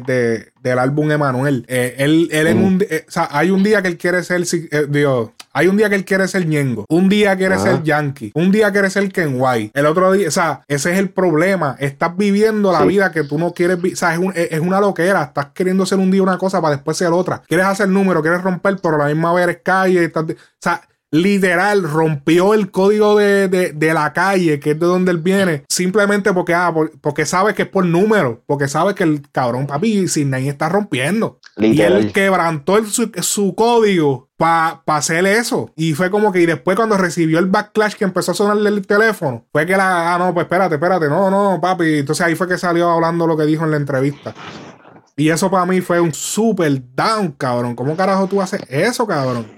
del 0.63 0.79
álbum 0.79 1.11
Emanuel. 1.11 1.67
Eh, 1.69 1.97
él, 1.99 2.29
él 2.33 2.47
en 2.47 2.63
mm. 2.63 2.65
un, 2.65 2.87
eh, 2.89 3.05
o 3.07 3.11
sea, 3.11 3.29
hay 3.31 3.51
un 3.51 3.63
día 3.63 3.83
que 3.83 3.89
él 3.89 3.99
quiere 3.99 4.23
ser, 4.23 4.43
Dios, 4.89 5.31
hay 5.53 5.67
un 5.67 5.77
día 5.77 5.89
que 5.89 5.97
él 5.97 6.05
quiere 6.05 6.29
ser 6.29 6.47
Ñengo, 6.47 6.85
un 6.89 7.09
día 7.09 7.37
quiere 7.37 7.59
ser 7.59 7.83
Yankee, 7.83 8.33
un 8.35 8.53
día 8.53 8.71
quiere 8.71 8.91
ser 8.91 9.11
Kenway, 9.11 9.71
el 9.75 9.87
otro 9.87 10.13
día, 10.13 10.29
o 10.29 10.31
sea, 10.31 10.63
ese 10.69 10.93
es 10.93 10.99
el 10.99 11.11
problema. 11.11 11.77
Estás 11.79 12.17
viviendo 12.17 12.73
la 12.73 12.85
vida 12.85 13.13
que 13.13 13.25
tú 13.25 13.39
no 13.39 13.53
quieres 13.53 13.77
vivir. 13.77 13.95
O 13.95 13.97
sea, 13.97 14.15
es, 14.35 14.61
una 14.61 14.81
loquera. 14.81 15.23
Estás 15.23 15.49
queriendo 15.55 15.87
ser 15.87 15.99
un 15.99 16.11
día 16.11 16.23
una 16.23 16.39
cosa 16.39 16.61
para 16.61 16.77
después 16.77 16.97
ser 16.97 17.13
otra. 17.13 17.43
Quieres 17.47 17.67
hacer 17.67 17.89
número, 17.89 18.23
quieres 18.23 18.43
romper, 18.43 18.79
pero 18.83 18.97
a 18.97 18.99
la 18.99 19.07
misma 19.07 19.33
vez 19.33 19.45
eres 19.45 19.59
calle. 19.63 20.13
o 20.15 20.27
sea, 20.61 20.83
literal 21.11 21.83
rompió 21.83 22.55
el 22.55 22.71
código 22.71 23.17
de, 23.17 23.93
la 23.95 24.13
calle, 24.13 24.61
que 24.61 24.73
es 24.73 24.81
de 24.81 24.87
donde 24.87 25.11
él 25.11 25.19
viene, 25.19 25.65
simplemente 25.69 26.33
porque, 26.33 26.55
ah, 26.55 26.73
porque 27.01 27.27
sabe 27.27 27.55
que 27.55 27.63
es 27.63 27.69
por 27.69 27.85
número, 27.85 28.43
porque 28.47 28.69
sabe 28.69 28.95
que 28.95 29.05
el 29.05 29.23
cabrón 29.33 29.67
papi 29.67 30.09
Sidney 30.09 30.49
está 30.49 30.69
rompiendo. 30.69 31.41
Y 31.57 31.81
él 31.83 32.13
quebrantó 32.13 32.83
su, 32.85 33.55
código 33.55 34.30
para 34.41 34.81
hacer 34.87 35.27
eso. 35.27 35.71
Y 35.77 35.93
fue 35.93 36.11
como 36.11 36.33
que 36.33 36.41
y 36.41 36.47
después 36.47 36.75
cuando 36.75 36.97
recibió 36.97 37.39
el 37.39 37.45
backlash 37.45 37.93
que 37.93 38.05
empezó 38.05 38.33
a 38.33 38.35
sonarle 38.35 38.71
el 38.71 38.87
teléfono, 38.87 39.45
fue 39.53 39.67
que 39.67 39.77
la, 39.77 40.15
ah, 40.15 40.19
no, 40.19 40.33
pues 40.33 40.45
espérate, 40.45 40.77
espérate, 40.77 41.11
no, 41.11 41.31
no, 41.31 41.61
papi. 41.61 41.99
Entonces 41.99 42.25
ahí 42.25 42.35
fue 42.35 42.49
que 42.49 42.57
salió 42.57 42.89
hablando 42.89 43.27
lo 43.27 43.37
que 43.37 43.45
dijo 43.45 43.65
en 43.65 43.73
la 43.73 43.77
entrevista. 43.77 44.35
Y 45.21 45.29
eso 45.29 45.51
para 45.51 45.67
mí 45.67 45.83
fue 45.83 46.01
un 46.01 46.15
super 46.15 46.81
down, 46.95 47.33
cabrón. 47.33 47.75
¿Cómo 47.75 47.95
carajo 47.95 48.27
tú 48.27 48.41
haces 48.41 48.63
eso, 48.71 49.07
cabrón? 49.07 49.49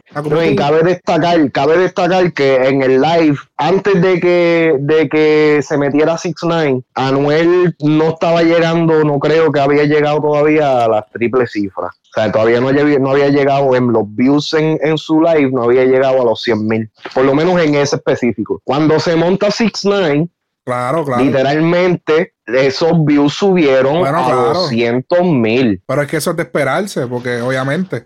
y 0.44 0.56
cabe 0.56 0.82
destacar, 0.82 1.52
cabe 1.52 1.78
destacar 1.78 2.32
que 2.32 2.66
en 2.66 2.82
el 2.82 3.00
live, 3.00 3.36
antes 3.56 4.02
de 4.02 4.18
que, 4.18 4.74
de 4.80 5.08
que 5.08 5.60
se 5.62 5.78
metiera 5.78 6.18
6 6.18 6.34
9 6.42 6.82
Anuel 6.94 7.76
no 7.78 8.08
estaba 8.08 8.42
llegando, 8.42 9.04
no 9.04 9.20
creo 9.20 9.52
que 9.52 9.60
había 9.60 9.84
llegado 9.84 10.20
todavía 10.20 10.84
a 10.84 10.88
las 10.88 11.08
triples 11.12 11.52
cifras. 11.52 11.94
O 11.94 12.20
sea, 12.20 12.32
todavía 12.32 12.60
no 12.60 12.68
había, 12.68 12.98
no 12.98 13.12
había 13.12 13.28
llegado 13.28 13.76
en 13.76 13.92
los 13.92 14.02
views 14.16 14.54
en, 14.54 14.80
en, 14.82 14.98
su 14.98 15.22
live, 15.22 15.52
no 15.52 15.62
había 15.62 15.84
llegado 15.84 16.22
a 16.22 16.24
los 16.24 16.42
100 16.42 16.66
mil. 16.66 16.90
Por 17.14 17.24
lo 17.24 17.36
menos 17.36 17.60
en 17.60 17.76
ese 17.76 17.96
específico. 17.96 18.60
Cuando 18.64 18.98
se 18.98 19.14
monta 19.14 19.52
6 19.52 19.70
9 19.84 20.28
Claro, 20.64 21.04
claro. 21.04 21.24
Literalmente, 21.24 22.34
esos 22.54 23.04
views 23.04 23.34
subieron 23.34 24.06
a 24.06 24.52
200 24.52 25.24
mil. 25.24 25.80
Pero 25.86 26.02
es 26.02 26.08
que 26.08 26.16
eso 26.16 26.30
es 26.30 26.36
de 26.36 26.42
esperarse, 26.42 27.06
porque 27.06 27.40
obviamente. 27.40 28.04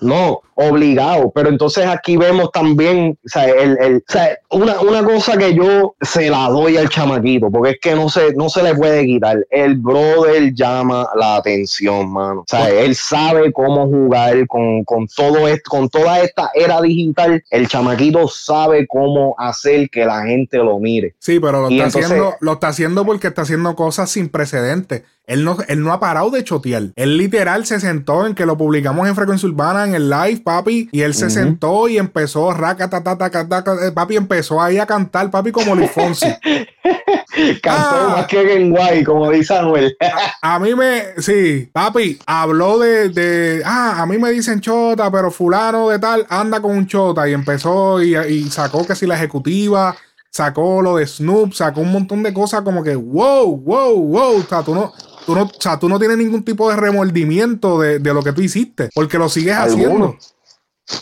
No, 0.00 0.42
obligado. 0.58 1.30
Pero 1.34 1.48
entonces 1.48 1.86
aquí 1.86 2.16
vemos 2.16 2.50
también, 2.50 3.16
o 3.24 3.28
sea, 3.28 3.44
el, 3.44 4.02
una, 4.50 4.80
una, 4.80 5.04
cosa 5.04 5.36
que 5.36 5.54
yo 5.54 5.94
se 6.00 6.28
la 6.28 6.48
doy 6.48 6.76
al 6.76 6.88
chamaquito, 6.88 7.48
porque 7.50 7.70
es 7.70 7.78
que 7.80 7.94
no 7.94 8.08
se, 8.08 8.34
no 8.34 8.48
se 8.48 8.62
le 8.64 8.74
puede 8.74 9.06
quitar. 9.06 9.46
El 9.50 9.76
brother 9.76 10.52
llama 10.52 11.06
la 11.14 11.36
atención, 11.36 12.12
mano. 12.12 12.40
O 12.40 12.44
sea, 12.46 12.68
él 12.70 12.96
sabe 12.96 13.52
cómo 13.52 13.86
jugar 13.86 14.46
con, 14.48 14.82
con 14.84 15.06
todo 15.06 15.46
esto, 15.46 15.70
con 15.70 15.88
toda 15.88 16.20
esta 16.20 16.50
era 16.54 16.80
digital. 16.80 17.42
El 17.50 17.68
chamaquito 17.68 18.26
sabe 18.26 18.86
cómo 18.88 19.36
hacer 19.38 19.88
que 19.90 20.04
la 20.04 20.24
gente 20.24 20.58
lo 20.58 20.80
mire. 20.80 21.14
Sí, 21.20 21.38
pero 21.38 21.62
lo, 21.62 21.68
está, 21.68 21.86
haciendo, 21.86 22.34
lo 22.40 22.52
está 22.54 22.68
haciendo 22.68 23.04
porque 23.04 23.28
está 23.28 23.42
haciendo 23.42 23.76
cosas 23.76 23.87
sin 23.92 24.28
precedentes. 24.28 25.02
Él 25.28 25.44
no, 25.44 25.58
él 25.68 25.84
no 25.84 25.92
ha 25.92 26.00
parado 26.00 26.30
de 26.30 26.42
chotear. 26.42 26.84
Él 26.96 27.18
literal 27.18 27.66
se 27.66 27.78
sentó 27.80 28.26
en 28.26 28.34
que 28.34 28.46
lo 28.46 28.56
publicamos 28.56 29.06
en 29.06 29.14
Frecuencia 29.14 29.46
Urbana 29.46 29.84
en 29.84 29.94
el 29.94 30.08
live, 30.08 30.40
papi, 30.42 30.88
y 30.90 31.02
él 31.02 31.12
se 31.12 31.28
sentó 31.28 31.86
y 31.86 31.98
empezó, 31.98 32.50
raca, 32.54 32.88
ta, 32.88 33.02
ta, 33.02 33.18
ta, 33.18 33.92
papi, 33.94 34.16
empezó 34.16 34.62
ahí 34.62 34.78
a 34.78 34.86
cantar, 34.86 35.30
papi, 35.30 35.52
como 35.52 35.74
Luis 35.74 35.90
Fonsi. 35.90 36.26
Cantó 37.62 37.96
ah. 37.96 38.14
más 38.16 38.26
que 38.26 38.54
en 38.54 38.70
Guay, 38.70 39.04
como 39.04 39.30
dice 39.30 39.54
Anuel. 39.54 39.94
a, 40.42 40.58
mí 40.58 40.74
me, 40.74 41.02
sí, 41.18 41.68
papi, 41.72 42.18
habló 42.24 42.78
de, 42.78 43.10
de, 43.10 43.62
ah, 43.66 44.00
a 44.00 44.06
mí 44.06 44.16
me 44.16 44.30
dicen 44.30 44.60
chota, 44.60 45.10
pero 45.10 45.30
fulano 45.30 45.90
de 45.90 45.98
tal 45.98 46.26
anda 46.30 46.60
con 46.60 46.74
un 46.74 46.86
chota 46.86 47.28
y 47.28 47.34
empezó 47.34 48.02
y, 48.02 48.16
y 48.16 48.50
sacó 48.50 48.86
que 48.86 48.96
si 48.96 49.06
la 49.06 49.16
ejecutiva 49.16 49.94
sacó 50.30 50.82
lo 50.82 50.96
de 50.96 51.06
Snoop, 51.06 51.52
sacó 51.52 51.80
un 51.80 51.92
montón 51.92 52.22
de 52.22 52.32
cosas 52.32 52.62
como 52.62 52.82
que, 52.82 52.94
wow, 52.94 53.56
wow, 53.56 53.94
wow, 53.94 54.36
o 54.38 54.42
sea, 54.42 54.62
tú 54.62 54.74
no, 54.74 54.92
tú 55.26 55.34
no, 55.34 55.42
o 55.42 55.50
sea, 55.60 55.78
tú 55.78 55.88
no 55.88 55.98
tienes 55.98 56.18
ningún 56.18 56.44
tipo 56.44 56.70
de 56.70 56.76
remordimiento 56.76 57.78
de, 57.80 57.98
lo 58.00 58.22
que 58.22 58.32
tú 58.32 58.40
hiciste, 58.40 58.90
porque 58.94 59.18
lo 59.18 59.28
sigues 59.28 59.56
haciendo. 59.56 60.16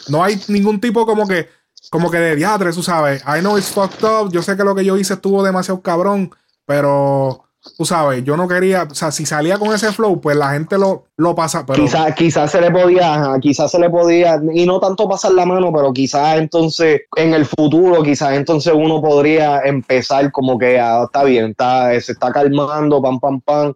No 0.09 0.25
hay 0.25 0.41
ningún 0.49 0.81
tipo 0.81 1.07
como 1.07 1.29
que, 1.29 1.49
como 1.91 2.11
que 2.11 2.19
de 2.19 2.37
diatre, 2.37 2.73
tú 2.73 2.83
sabes, 2.83 3.23
I 3.23 3.41
know 3.41 3.57
it's 3.57 3.71
fucked 3.71 4.05
up, 4.05 4.33
yo 4.33 4.43
sé 4.43 4.57
que 4.57 4.65
lo 4.65 4.75
que 4.75 4.85
yo 4.85 4.97
hice 4.97 5.15
estuvo 5.15 5.45
demasiado 5.45 5.81
cabrón, 5.81 6.31
pero 6.65 7.46
tú 7.77 7.85
sabes, 7.85 8.25
yo 8.25 8.37
no 8.37 8.49
quería, 8.49 8.87
o 8.91 8.95
sea, 8.95 9.11
si 9.11 9.27
salía 9.27 9.59
con 9.59 9.73
ese 9.73 9.93
flow, 9.93 10.21
pues 10.21 10.37
la 10.37 10.53
gente 10.53 10.79
lo, 10.79 11.05
lo 11.17 11.35
pasa. 11.35 11.65
Pero... 11.67 11.83
Quizás 11.83 12.15
quizá 12.15 12.49
se 12.49 12.61
le 12.61 12.71
podía, 12.71 13.37
quizás 13.41 13.71
se 13.71 13.79
le 13.79 13.91
podía, 13.91 14.41
y 14.53 14.67
no 14.67 14.81
tanto 14.81 15.09
pasar 15.09 15.33
la 15.33 15.47
mano, 15.47 15.73
pero 15.73 15.93
quizás 15.93 16.39
entonces 16.39 17.03
en 17.17 17.35
el 17.35 17.47
futuro, 17.47 18.03
quizás 18.03 18.33
entonces 18.35 18.73
uno 18.75 19.01
podría 19.01 19.61
empezar 19.61 20.31
como 20.33 20.59
que 20.59 20.79
ah, 20.79 21.05
está 21.05 21.25
bien, 21.25 21.51
está, 21.51 21.99
se 22.01 22.13
está 22.13 22.33
calmando, 22.33 23.01
pam, 23.03 23.19
pam, 23.21 23.41
pam, 23.41 23.75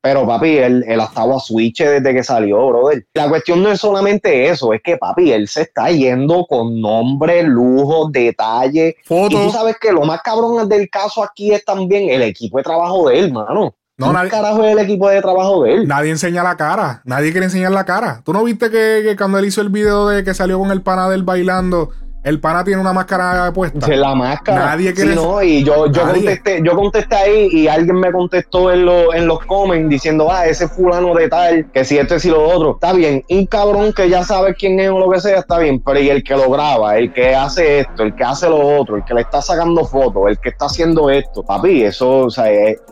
pero 0.00 0.26
papi, 0.26 0.58
él, 0.58 0.84
él 0.86 1.00
ha 1.00 1.04
estado 1.04 1.36
a 1.36 1.40
switch 1.40 1.82
desde 1.82 2.14
que 2.14 2.22
salió, 2.22 2.68
brother. 2.68 3.04
La 3.14 3.28
cuestión 3.28 3.62
no 3.62 3.70
es 3.70 3.80
solamente 3.80 4.48
eso, 4.48 4.72
es 4.72 4.80
que 4.82 4.96
papi, 4.96 5.32
él 5.32 5.48
se 5.48 5.62
está 5.62 5.90
yendo 5.90 6.46
con 6.46 6.80
nombre, 6.80 7.42
lujo, 7.42 8.08
detalle. 8.10 8.96
Y 9.08 9.28
tú 9.28 9.50
sabes 9.50 9.76
que 9.80 9.92
lo 9.92 10.02
más 10.02 10.22
cabrón 10.22 10.68
del 10.68 10.88
caso 10.88 11.22
aquí 11.22 11.52
es 11.52 11.64
también 11.64 12.08
el 12.10 12.22
equipo 12.22 12.58
de 12.58 12.64
trabajo 12.64 13.08
de 13.08 13.18
él, 13.18 13.32
mano. 13.32 13.74
No, 13.98 14.12
nadie, 14.12 14.30
carajo 14.30 14.62
es 14.62 14.72
el 14.72 14.78
equipo 14.78 15.08
de 15.08 15.20
trabajo 15.20 15.64
de 15.64 15.74
él? 15.74 15.88
Nadie 15.88 16.12
enseña 16.12 16.44
la 16.44 16.56
cara. 16.56 17.02
Nadie 17.04 17.32
quiere 17.32 17.46
enseñar 17.46 17.72
la 17.72 17.84
cara. 17.84 18.22
¿Tú 18.24 18.32
no 18.32 18.44
viste 18.44 18.70
que, 18.70 19.00
que 19.02 19.16
cuando 19.16 19.38
él 19.38 19.46
hizo 19.46 19.60
el 19.60 19.70
video 19.70 20.06
de 20.06 20.22
que 20.22 20.34
salió 20.34 20.60
con 20.60 20.70
el 20.70 20.82
pana 20.82 21.08
del 21.08 21.24
bailando? 21.24 21.90
El 22.28 22.40
pana 22.40 22.62
tiene 22.62 22.80
una 22.80 22.92
máscara 22.92 23.50
puesta. 23.52 23.86
De 23.86 23.96
la 23.96 24.14
máscara. 24.14 24.66
Nadie 24.66 24.92
quiere. 24.92 25.10
Sí, 25.10 25.16
no, 25.16 25.42
y 25.42 25.64
yo, 25.64 25.90
yo, 25.90 26.02
contesté, 26.02 26.60
yo 26.62 26.76
contesté 26.76 27.16
ahí 27.16 27.48
y 27.50 27.68
alguien 27.68 27.96
me 27.96 28.12
contestó 28.12 28.70
en, 28.70 28.86
en 29.14 29.26
los 29.26 29.38
comments 29.46 29.88
diciendo, 29.88 30.28
ah, 30.30 30.46
ese 30.46 30.68
fulano 30.68 31.14
de 31.14 31.28
tal, 31.28 31.70
que 31.72 31.84
si 31.84 31.96
esto 31.96 32.16
es 32.16 32.24
y 32.26 32.30
lo 32.30 32.46
otro. 32.46 32.72
Está 32.74 32.92
bien, 32.92 33.24
un 33.30 33.46
cabrón 33.46 33.92
que 33.92 34.10
ya 34.10 34.24
sabe 34.24 34.54
quién 34.54 34.78
es 34.78 34.90
o 34.90 34.98
lo 34.98 35.10
que 35.10 35.20
sea, 35.20 35.38
está 35.38 35.58
bien, 35.58 35.80
pero 35.80 35.98
y 36.00 36.10
el 36.10 36.22
que 36.22 36.36
lo 36.36 36.50
graba, 36.50 36.98
el 36.98 37.12
que 37.12 37.34
hace 37.34 37.80
esto, 37.80 38.02
el 38.02 38.14
que 38.14 38.24
hace 38.24 38.48
lo 38.48 38.78
otro, 38.78 38.96
el 38.96 39.04
que 39.04 39.14
le 39.14 39.22
está 39.22 39.40
sacando 39.40 39.84
fotos, 39.86 40.24
el 40.28 40.38
que 40.38 40.50
está 40.50 40.66
haciendo 40.66 41.08
esto, 41.10 41.42
papi, 41.42 41.84
eso, 41.84 42.26
o 42.26 42.30
sea, 42.30 42.44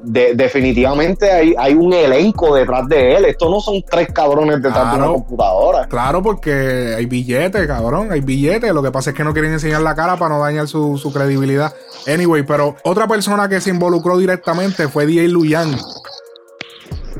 definitivamente 0.02 1.30
hay, 1.30 1.54
hay 1.58 1.74
un 1.74 1.92
elenco 1.92 2.54
detrás 2.54 2.88
de 2.88 3.16
él. 3.16 3.24
Esto 3.26 3.50
no 3.50 3.60
son 3.60 3.82
tres 3.82 4.08
cabrones 4.12 4.62
detrás 4.62 4.92
de 4.92 4.98
una 4.98 5.08
computadora. 5.08 5.86
Claro, 5.86 6.22
porque 6.22 6.94
hay 6.96 7.06
billetes, 7.06 7.66
cabrón, 7.66 8.10
hay 8.10 8.20
billetes. 8.20 8.72
Lo 8.72 8.82
que 8.82 8.90
pasa 8.90 9.10
es 9.10 9.16
que 9.16 9.25
no 9.26 9.32
quieren 9.32 9.52
enseñar 9.52 9.82
la 9.82 9.94
cara 9.94 10.16
para 10.16 10.34
no 10.34 10.40
dañar 10.40 10.68
su, 10.68 11.10
credibilidad. 11.12 11.74
Anyway, 12.06 12.44
pero 12.44 12.76
otra 12.84 13.06
persona 13.06 13.48
que 13.48 13.60
se 13.60 13.70
involucró 13.70 14.16
directamente 14.16 14.88
fue 14.88 15.04
DJ 15.06 15.28
Luyan. 15.28 15.76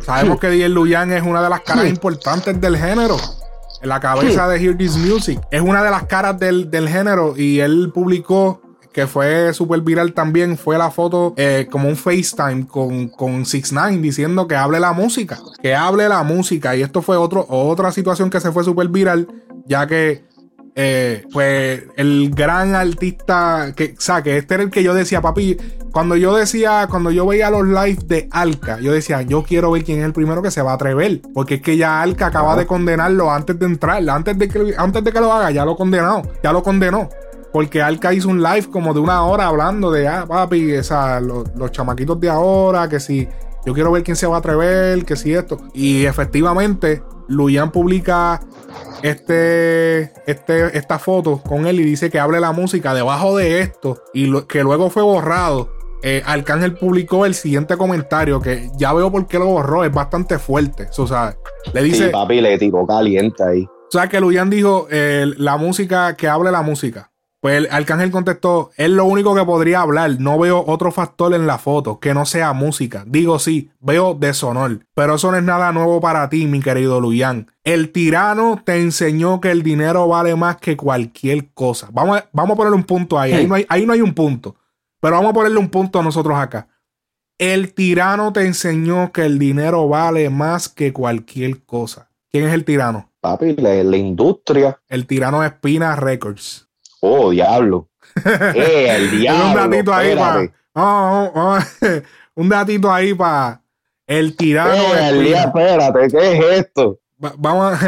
Sabemos 0.01 0.41
que 0.41 0.49
DJ 0.49 0.69
Luyan 0.71 1.13
es 1.13 1.23
una 1.23 1.43
de 1.43 1.51
las 1.51 1.61
caras 1.61 1.87
importantes 1.87 2.59
del 2.61 2.77
género. 2.77 3.17
En 3.83 3.91
la 3.91 4.01
cabeza 4.01 4.49
de 4.49 4.59
Hear 4.59 4.79
This 4.79 4.97
Music. 4.97 5.39
Es 5.51 5.61
una 5.61 5.83
de 5.83 5.91
las 5.91 6.05
caras 6.05 6.39
del, 6.39 6.89
género 6.89 7.37
y 7.37 7.61
él 7.61 7.91
publicó 7.93 8.63
que 8.93 9.07
fue 9.07 9.53
súper 9.53 9.83
viral 9.83 10.15
también, 10.15 10.57
fue 10.57 10.79
la 10.79 10.91
foto 10.91 11.35
eh, 11.37 11.69
como 11.71 11.87
un 11.87 11.97
FaceTime 11.97 12.67
con, 12.67 13.09
con 13.09 13.45
6 13.45 13.73
9 13.73 13.99
diciendo 13.99 14.49
que 14.49 14.57
hable 14.57 14.81
la 14.81 14.95
música, 14.95 15.39
que 15.61 15.75
hable 15.75 16.09
la 16.09 16.23
música. 16.23 16.75
Y 16.75 16.81
esto 16.81 17.03
fue 17.03 17.19
otro, 17.19 17.45
otra 17.51 17.93
situación 17.93 18.31
que 18.31 18.41
se 18.41 18.53
fue 18.53 18.65
súper 18.65 18.89
viral, 18.89 19.29
ya 19.67 19.87
que 19.87 20.25
eh, 20.78 21.25
pues 21.33 21.85
el 21.97 22.30
gran 22.35 22.75
artista 22.75 23.73
que, 23.75 23.95
o 23.97 24.00
sea, 24.00 24.23
que 24.23 24.37
este 24.37 24.54
era 24.54 24.62
el 24.62 24.71
que 24.71 24.83
yo 24.83 24.92
decía, 24.92 25.23
papi, 25.23 25.56
cuando 25.90 26.16
yo 26.16 26.37
decía, 26.37 26.87
cuando 26.90 27.11
yo 27.11 27.26
veía 27.26 27.49
los 27.49 27.66
lives 27.66 28.06
de 28.06 28.28
Alca, 28.30 28.78
yo 28.78 28.92
decía, 28.92 29.23
yo 29.23 29.42
quiero 29.42 29.71
ver 29.71 29.85
quién 29.85 30.00
es 30.00 30.04
el 30.04 30.12
primero 30.12 30.42
que 30.42 30.50
se 30.50 30.61
va 30.61 30.73
a 30.73 30.75
atrever, 30.75 31.23
porque 31.33 31.54
es 31.54 31.62
que 31.62 31.78
ya 31.78 32.02
Alca 32.02 32.26
acaba 32.26 32.56
de 32.56 32.66
condenarlo 32.66 33.30
antes 33.30 33.59
de 33.59 33.64
entrar, 33.64 34.06
antes 34.11 34.37
de 34.37 34.49
que, 34.49 34.75
antes 34.76 35.02
de 35.02 35.12
que 35.12 35.21
lo 35.21 35.33
haga, 35.33 35.50
ya 35.50 35.64
lo 35.64 35.76
condenó, 35.76 36.21
ya 36.42 36.52
lo 36.52 36.62
condenó. 36.62 37.09
Porque 37.54 37.80
Alca 37.80 38.12
hizo 38.12 38.28
un 38.28 38.42
live 38.42 38.68
como 38.71 38.92
de 38.92 39.00
una 39.00 39.25
hora 39.25 39.47
hablando 39.47 39.90
de, 39.90 40.06
ah, 40.06 40.26
papi, 40.28 40.73
esa, 40.73 41.21
los, 41.21 41.49
los 41.56 41.73
chamaquitos 41.73 42.21
de 42.21 42.28
ahora, 42.28 42.87
que 42.87 43.00
si 43.00 43.26
yo 43.66 43.75
quiero 43.75 43.90
ver 43.90 44.04
quién 44.04 44.16
se 44.16 44.28
va 44.28 44.37
a 44.37 44.38
atrever, 44.38 45.04
que 45.04 45.16
si 45.16 45.35
esto. 45.35 45.58
Y 45.75 46.06
efectivamente, 46.06 47.02
Luyan 47.26 47.73
publica 47.73 48.40
este, 49.02 50.12
este, 50.26 50.78
esta 50.78 51.00
foto 51.00 51.42
con 51.42 51.66
él 51.66 51.80
y 51.80 51.82
dice 51.82 52.08
que 52.08 52.20
hable 52.20 52.38
la 52.38 52.52
música 52.52 52.94
debajo 52.94 53.37
de 53.37 53.61
esto 53.61 54.00
y 54.14 54.40
que 54.42 54.62
luego 54.62 54.88
fue 54.88 55.02
borrado. 55.02 55.68
Eh, 56.02 56.23
Arcángel 56.25 56.75
publicó 56.75 57.26
el 57.26 57.35
siguiente 57.35 57.76
comentario 57.76 58.40
que 58.40 58.70
ya 58.76 58.92
veo 58.92 59.11
por 59.11 59.26
qué 59.26 59.40
lo 59.40 59.46
borró, 59.46 59.82
es 59.82 59.92
bastante 59.92 60.38
fuerte. 60.38 60.88
O 60.96 61.06
sea, 61.06 61.37
le 61.75 61.82
dice. 61.82 62.06
Sí, 62.06 62.12
papi, 62.12 62.40
le 62.40 62.56
tiró 62.58 62.87
caliente 62.87 63.42
ahí. 63.42 63.64
O 63.64 63.90
sea, 63.90 64.06
que 64.08 64.20
Luyan 64.20 64.49
dijo 64.49 64.87
eh, 64.92 65.26
la 65.38 65.56
música, 65.56 66.14
que 66.14 66.28
hable 66.28 66.52
la 66.52 66.62
música. 66.62 67.11
Pues 67.47 67.69
Arcángel 67.71 68.11
contestó, 68.11 68.73
es 68.76 68.91
lo 68.91 69.05
único 69.05 69.33
que 69.37 69.45
podría 69.45 69.83
hablar, 69.83 70.17
no 70.19 70.37
veo 70.37 70.65
otro 70.67 70.91
factor 70.91 71.33
en 71.33 71.47
la 71.47 71.59
foto 71.59 72.00
que 72.00 72.12
no 72.12 72.26
sea 72.26 72.53
música. 72.53 73.05
Digo 73.07 73.38
sí, 73.38 73.71
veo 73.79 74.15
deshonor, 74.15 74.85
pero 74.95 75.15
eso 75.15 75.31
no 75.31 75.37
es 75.37 75.45
nada 75.45 75.71
nuevo 75.71 76.00
para 76.00 76.29
ti, 76.29 76.49
mi 76.49 76.59
querido 76.59 77.00
Luyan. 77.00 77.49
El 77.62 77.93
tirano 77.93 78.61
te 78.65 78.83
enseñó 78.83 79.41
que 79.41 79.53
el 79.53 79.62
dinero 79.62 80.09
vale 80.09 80.35
más 80.35 80.57
que 80.57 80.76
cualquier 80.76 81.53
cosa. 81.53 81.88
Vamos 81.93 82.19
a, 82.19 82.29
vamos 82.33 82.55
a 82.55 82.57
ponerle 82.57 82.79
un 82.79 82.83
punto 82.83 83.17
ahí, 83.17 83.33
ahí 83.33 83.47
no, 83.47 83.55
hay, 83.55 83.65
ahí 83.69 83.87
no 83.87 83.93
hay 83.93 84.00
un 84.00 84.12
punto, 84.12 84.57
pero 85.00 85.15
vamos 85.15 85.31
a 85.31 85.35
ponerle 85.35 85.59
un 85.59 85.69
punto 85.69 86.00
a 86.00 86.03
nosotros 86.03 86.37
acá. 86.37 86.67
El 87.38 87.75
tirano 87.75 88.33
te 88.33 88.45
enseñó 88.45 89.12
que 89.12 89.25
el 89.25 89.38
dinero 89.38 89.87
vale 89.87 90.31
más 90.31 90.69
que 90.69 90.93
cualquier 90.93 91.65
cosa. 91.65 92.11
¿Quién 92.29 92.49
es 92.49 92.53
el 92.53 92.65
tirano? 92.65 93.12
Papi, 93.21 93.55
la, 93.55 93.85
la 93.85 93.97
industria. 93.97 94.81
El 94.88 95.07
tirano 95.07 95.43
de 95.43 95.47
Espina 95.47 95.95
Records. 95.95 96.65
Oh, 97.07 97.31
diablo. 97.31 97.89
Eh, 98.55 98.97
el 98.97 99.11
diablo. 99.11 99.47
un 99.51 99.55
datito 99.55 99.93
ahí 99.93 100.15
para. 100.17 100.51
un 102.35 102.49
datito 102.49 102.93
ahí 102.93 103.15
para 103.15 103.63
el 104.07 104.37
tirano. 104.37 104.95
Eh, 104.95 105.33
espérate, 105.33 106.09
¿qué 106.09 106.39
es 106.39 106.59
esto? 106.61 107.01
vamos, 107.19 107.79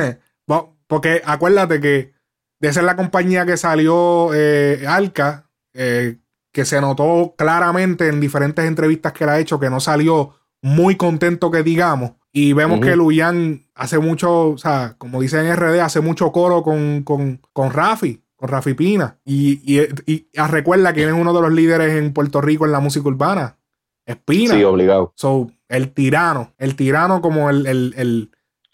porque 0.87 1.23
acuérdate 1.25 1.81
que 1.81 2.13
de 2.61 2.73
ser 2.73 2.85
la 2.85 2.97
compañía 2.97 3.47
que 3.47 3.57
salió 3.57 4.31
eh, 4.35 4.85
Alca, 4.89 5.51
eh, 5.75 6.19
que 6.53 6.65
se 6.65 6.81
notó 6.81 7.35
claramente 7.37 8.09
en 8.09 8.21
diferentes 8.21 8.65
entrevistas 8.65 9.13
que 9.13 9.25
él 9.25 9.31
ha 9.31 9.39
hecho 9.39 9.61
que 9.61 9.71
no 9.71 9.81
salió 9.81 10.35
muy 10.61 10.97
contento 10.97 11.51
que 11.51 11.63
digamos. 11.63 12.13
Y 12.33 12.53
vemos 12.53 12.81
que 12.81 12.95
Luyan 12.95 13.67
hace 13.75 13.99
mucho, 13.99 14.51
o 14.51 14.59
sea, 14.59 14.97
como 14.99 15.21
dice 15.21 15.39
en 15.39 15.55
RD, 15.57 15.81
hace 15.81 16.01
mucho 16.01 16.31
coro 16.31 16.63
con, 16.63 17.03
con, 17.03 17.41
con 17.53 17.73
Rafi, 17.73 18.23
con 18.39 18.49
Rafi 18.49 18.75
Pina. 18.75 19.19
Y, 19.25 19.61
y, 19.65 19.81
y, 20.07 20.29
recuerda 20.49 20.93
que 20.93 21.05
es 21.05 21.13
uno 21.13 21.35
de 21.35 21.43
los 21.43 21.53
líderes 21.53 21.95
en 21.95 22.13
Puerto 22.13 22.41
Rico 22.41 22.65
en 22.65 22.73
la 22.73 22.81
música 22.81 23.09
urbana. 23.09 23.59
Espina. 24.07 24.55
Sí, 24.55 24.63
obligado. 24.63 25.13
So, 25.17 25.51
el 25.69 25.93
tirano. 25.93 26.55
El 26.57 26.77
tirano 26.77 27.21
como 27.21 27.51
el, 27.51 27.67
el, 27.67 27.95
el 27.97 28.31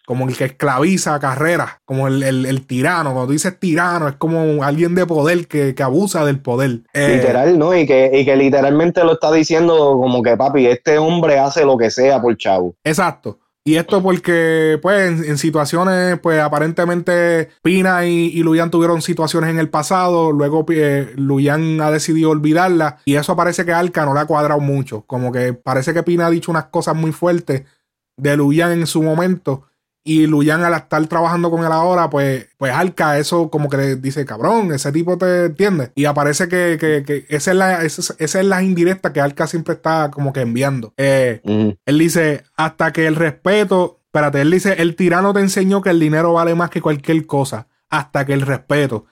como 0.07 0.29
el 0.29 0.37
que 0.37 0.45
esclaviza 0.45 1.19
carreras, 1.19 1.81
como 1.87 2.09
el, 2.09 2.23
el, 2.23 2.67
tirano. 2.67 3.13
Cuando 3.13 3.29
tú 3.29 3.33
dices 3.33 3.59
tirano, 3.59 4.07
es 4.07 4.17
como 4.17 4.63
alguien 4.63 4.95
de 4.95 5.07
poder 5.07 5.49
que, 5.49 5.75
que 5.75 5.83
abusa 5.83 6.27
del 6.27 6.41
poder. 6.41 6.81
Eh, 6.93 7.17
Literal, 7.17 7.59
¿no? 7.59 7.75
Y 7.75 7.87
que, 7.87 8.11
y 8.13 8.25
que 8.27 8.37
literalmente 8.37 9.03
lo 9.03 9.15
está 9.15 9.33
diciendo 9.33 9.99
como 9.99 10.23
que, 10.23 10.37
papi, 10.37 10.67
este 10.67 10.99
hombre 10.99 11.39
hace 11.39 11.65
lo 11.65 11.79
que 11.79 11.91
sea 11.91 12.21
por 12.21 12.37
chavo. 12.37 12.77
Exacto. 12.85 13.39
Y 13.67 13.77
esto 13.77 14.03
porque, 14.03 14.79
pues, 14.83 15.23
en, 15.23 15.39
situaciones, 15.39 16.19
pues, 16.21 16.39
aparentemente 16.39 17.49
Pina 17.63 18.05
y, 18.05 18.27
y, 18.27 18.43
Luyan 18.43 18.71
tuvieron 18.71 19.01
situaciones 19.01 19.49
en 19.49 19.59
el 19.59 19.71
pasado, 19.71 20.33
luego 20.33 20.67
eh, 20.69 21.15
Luyan 21.17 21.81
ha 21.81 21.91
decidido 21.91 22.29
olvidarla 22.29 22.99
y 23.07 23.15
eso 23.15 23.35
parece 23.35 23.65
que 23.65 23.73
a 23.73 23.79
Alca 23.79 24.05
no 24.05 24.13
le 24.13 24.21
ha 24.21 24.27
cuadrado 24.27 24.61
mucho, 24.61 25.05
como 25.07 25.33
que 25.33 25.55
parece 25.55 25.95
que 25.95 26.03
Pina 26.03 26.27
ha 26.27 26.31
dicho 26.31 26.51
unas 26.51 26.67
cosas 26.67 26.95
muy 26.95 27.13
fuertes 27.13 27.63
de 28.19 28.37
Luyan 28.37 28.73
en 28.73 28.87
su 28.87 29.03
momento 29.03 29.65
y 30.07 30.27
Luyan 30.27 30.63
al 30.63 30.75
estar 30.75 31.05
trabajando 31.07 31.51
con 31.51 31.65
él 31.65 31.73
ahora, 31.73 32.11
pues, 32.11 32.49
pues 32.59 32.73
Alca 32.75 33.19
eso 33.19 33.49
como 33.49 33.71
que 33.71 33.79
le 33.79 33.97
dice, 33.97 34.27
cabrón, 34.27 34.71
ese 34.73 34.93
tipo 34.93 35.17
te 35.17 35.47
entiende. 35.47 35.93
Y 35.95 36.05
aparece 36.05 36.47
que, 36.47 36.77
que, 36.79 37.03
que 37.05 37.25
esa, 37.35 37.53
es 37.53 37.57
la, 37.57 37.83
esa, 37.83 38.15
es 38.19 38.35
la 38.35 38.63
indirecta 38.63 39.15
que 39.15 39.23
Alca 39.23 39.47
siempre 39.47 39.75
está 39.75 40.11
como 40.11 40.35
que 40.35 40.43
enviando. 40.43 40.93
Eh, 40.99 41.41
él 41.87 41.99
dice, 41.99 42.45
hasta 42.55 42.93
que 42.93 43.07
el 43.07 43.17
respeto, 43.17 44.03
espérate, 44.05 44.43
él 44.43 44.51
dice, 44.51 44.75
el 44.75 44.95
tirano 44.95 45.33
te 45.33 45.41
enseñó 45.41 45.81
que 45.81 45.91
el 45.91 46.01
dinero 46.01 46.35
vale 46.35 46.55
más 46.55 46.69
que 46.69 46.83
cualquier 46.83 47.25
cosa. 47.25 47.67
Hasta 47.89 48.27
que 48.27 48.35
el 48.35 48.43
respeto. 48.43 49.07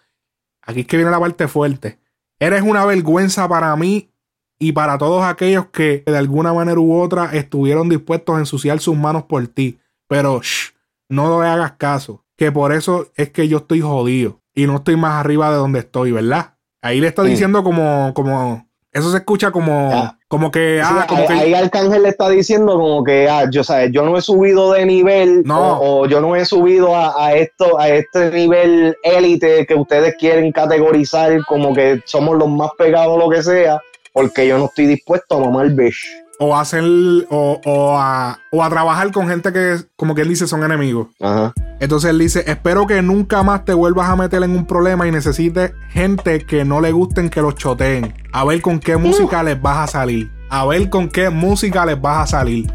Aquí 0.60 0.80
es 0.80 0.86
que 0.86 0.98
viene 0.98 1.10
la 1.10 1.20
parte 1.20 1.48
fuerte. 1.48 2.00
Eres 2.38 2.62
una 2.62 2.84
vergüenza 2.84 3.48
para 3.48 3.74
mí 3.76 4.10
y 4.58 4.72
para 4.72 4.98
todos 4.98 5.24
aquellos 5.24 5.66
que 5.66 6.02
de 6.04 6.18
alguna 6.18 6.52
manera 6.52 6.78
u 6.78 7.00
otra 7.00 7.30
estuvieron 7.32 7.88
dispuestos 7.88 8.36
a 8.36 8.40
ensuciar 8.40 8.78
sus 8.80 8.96
manos 8.96 9.22
por 9.22 9.46
ti. 9.46 9.78
Pero, 10.06 10.42
shh, 10.42 10.71
no 11.12 11.42
le 11.42 11.48
hagas 11.48 11.72
caso, 11.72 12.24
que 12.36 12.50
por 12.50 12.72
eso 12.72 13.08
es 13.16 13.30
que 13.30 13.46
yo 13.46 13.58
estoy 13.58 13.82
jodido 13.82 14.40
y 14.54 14.66
no 14.66 14.76
estoy 14.76 14.96
más 14.96 15.20
arriba 15.20 15.50
de 15.50 15.56
donde 15.56 15.80
estoy, 15.80 16.10
¿verdad? 16.10 16.54
Ahí 16.80 17.00
le 17.00 17.08
está 17.08 17.22
diciendo 17.22 17.62
como, 17.62 18.12
como, 18.14 18.66
eso 18.90 19.10
se 19.10 19.18
escucha 19.18 19.50
como, 19.50 20.16
como 20.26 20.50
que, 20.50 20.80
ah, 20.82 21.04
como 21.06 21.20
ahí, 21.20 21.26
que... 21.28 21.32
ahí 21.34 21.54
Arcángel 21.54 22.02
le 22.02 22.08
está 22.08 22.30
diciendo 22.30 22.78
como 22.78 23.04
que, 23.04 23.28
ah, 23.28 23.46
yo, 23.50 23.62
¿sabes? 23.62 23.90
yo 23.92 24.04
no 24.04 24.16
he 24.16 24.22
subido 24.22 24.72
de 24.72 24.86
nivel, 24.86 25.42
no. 25.44 25.78
o, 25.80 26.06
yo 26.06 26.22
no 26.22 26.34
he 26.34 26.46
subido 26.46 26.96
a, 26.96 27.26
a, 27.26 27.34
esto, 27.34 27.78
a 27.78 27.90
este 27.90 28.30
nivel 28.30 28.96
élite 29.04 29.66
que 29.66 29.74
ustedes 29.74 30.16
quieren 30.18 30.50
categorizar 30.50 31.44
como 31.44 31.74
que 31.74 32.00
somos 32.06 32.38
los 32.38 32.48
más 32.48 32.70
pegados, 32.78 33.18
lo 33.18 33.28
que 33.28 33.42
sea, 33.42 33.78
porque 34.14 34.48
yo 34.48 34.56
no 34.56 34.64
estoy 34.64 34.86
dispuesto 34.86 35.36
a 35.36 35.40
mamar 35.40 35.70
bish 35.72 36.21
o 36.42 36.56
a 36.56 36.60
hacer 36.60 36.82
o, 37.30 37.60
o, 37.64 37.96
a, 37.98 38.38
o 38.50 38.64
a 38.64 38.68
trabajar 38.68 39.12
con 39.12 39.28
gente 39.28 39.52
que, 39.52 39.76
como 39.94 40.14
que 40.14 40.22
él 40.22 40.28
dice, 40.28 40.48
son 40.48 40.64
enemigos. 40.64 41.06
Ajá. 41.20 41.52
Entonces 41.78 42.10
él 42.10 42.18
dice, 42.18 42.42
espero 42.46 42.86
que 42.86 43.00
nunca 43.00 43.44
más 43.44 43.64
te 43.64 43.74
vuelvas 43.74 44.08
a 44.08 44.16
meter 44.16 44.42
en 44.42 44.50
un 44.50 44.66
problema 44.66 45.06
y 45.06 45.12
necesites 45.12 45.72
gente 45.90 46.44
que 46.44 46.64
no 46.64 46.80
le 46.80 46.90
gusten 46.90 47.30
que 47.30 47.40
los 47.40 47.54
choteen. 47.54 48.12
A 48.32 48.44
ver 48.44 48.60
con 48.60 48.80
qué 48.80 48.96
música 48.96 49.42
les 49.44 49.60
vas 49.60 49.78
a 49.78 49.86
salir. 49.86 50.32
A 50.50 50.66
ver 50.66 50.90
con 50.90 51.08
qué 51.08 51.30
música 51.30 51.86
les 51.86 52.00
vas 52.00 52.24
a 52.24 52.38
salir. 52.38 52.72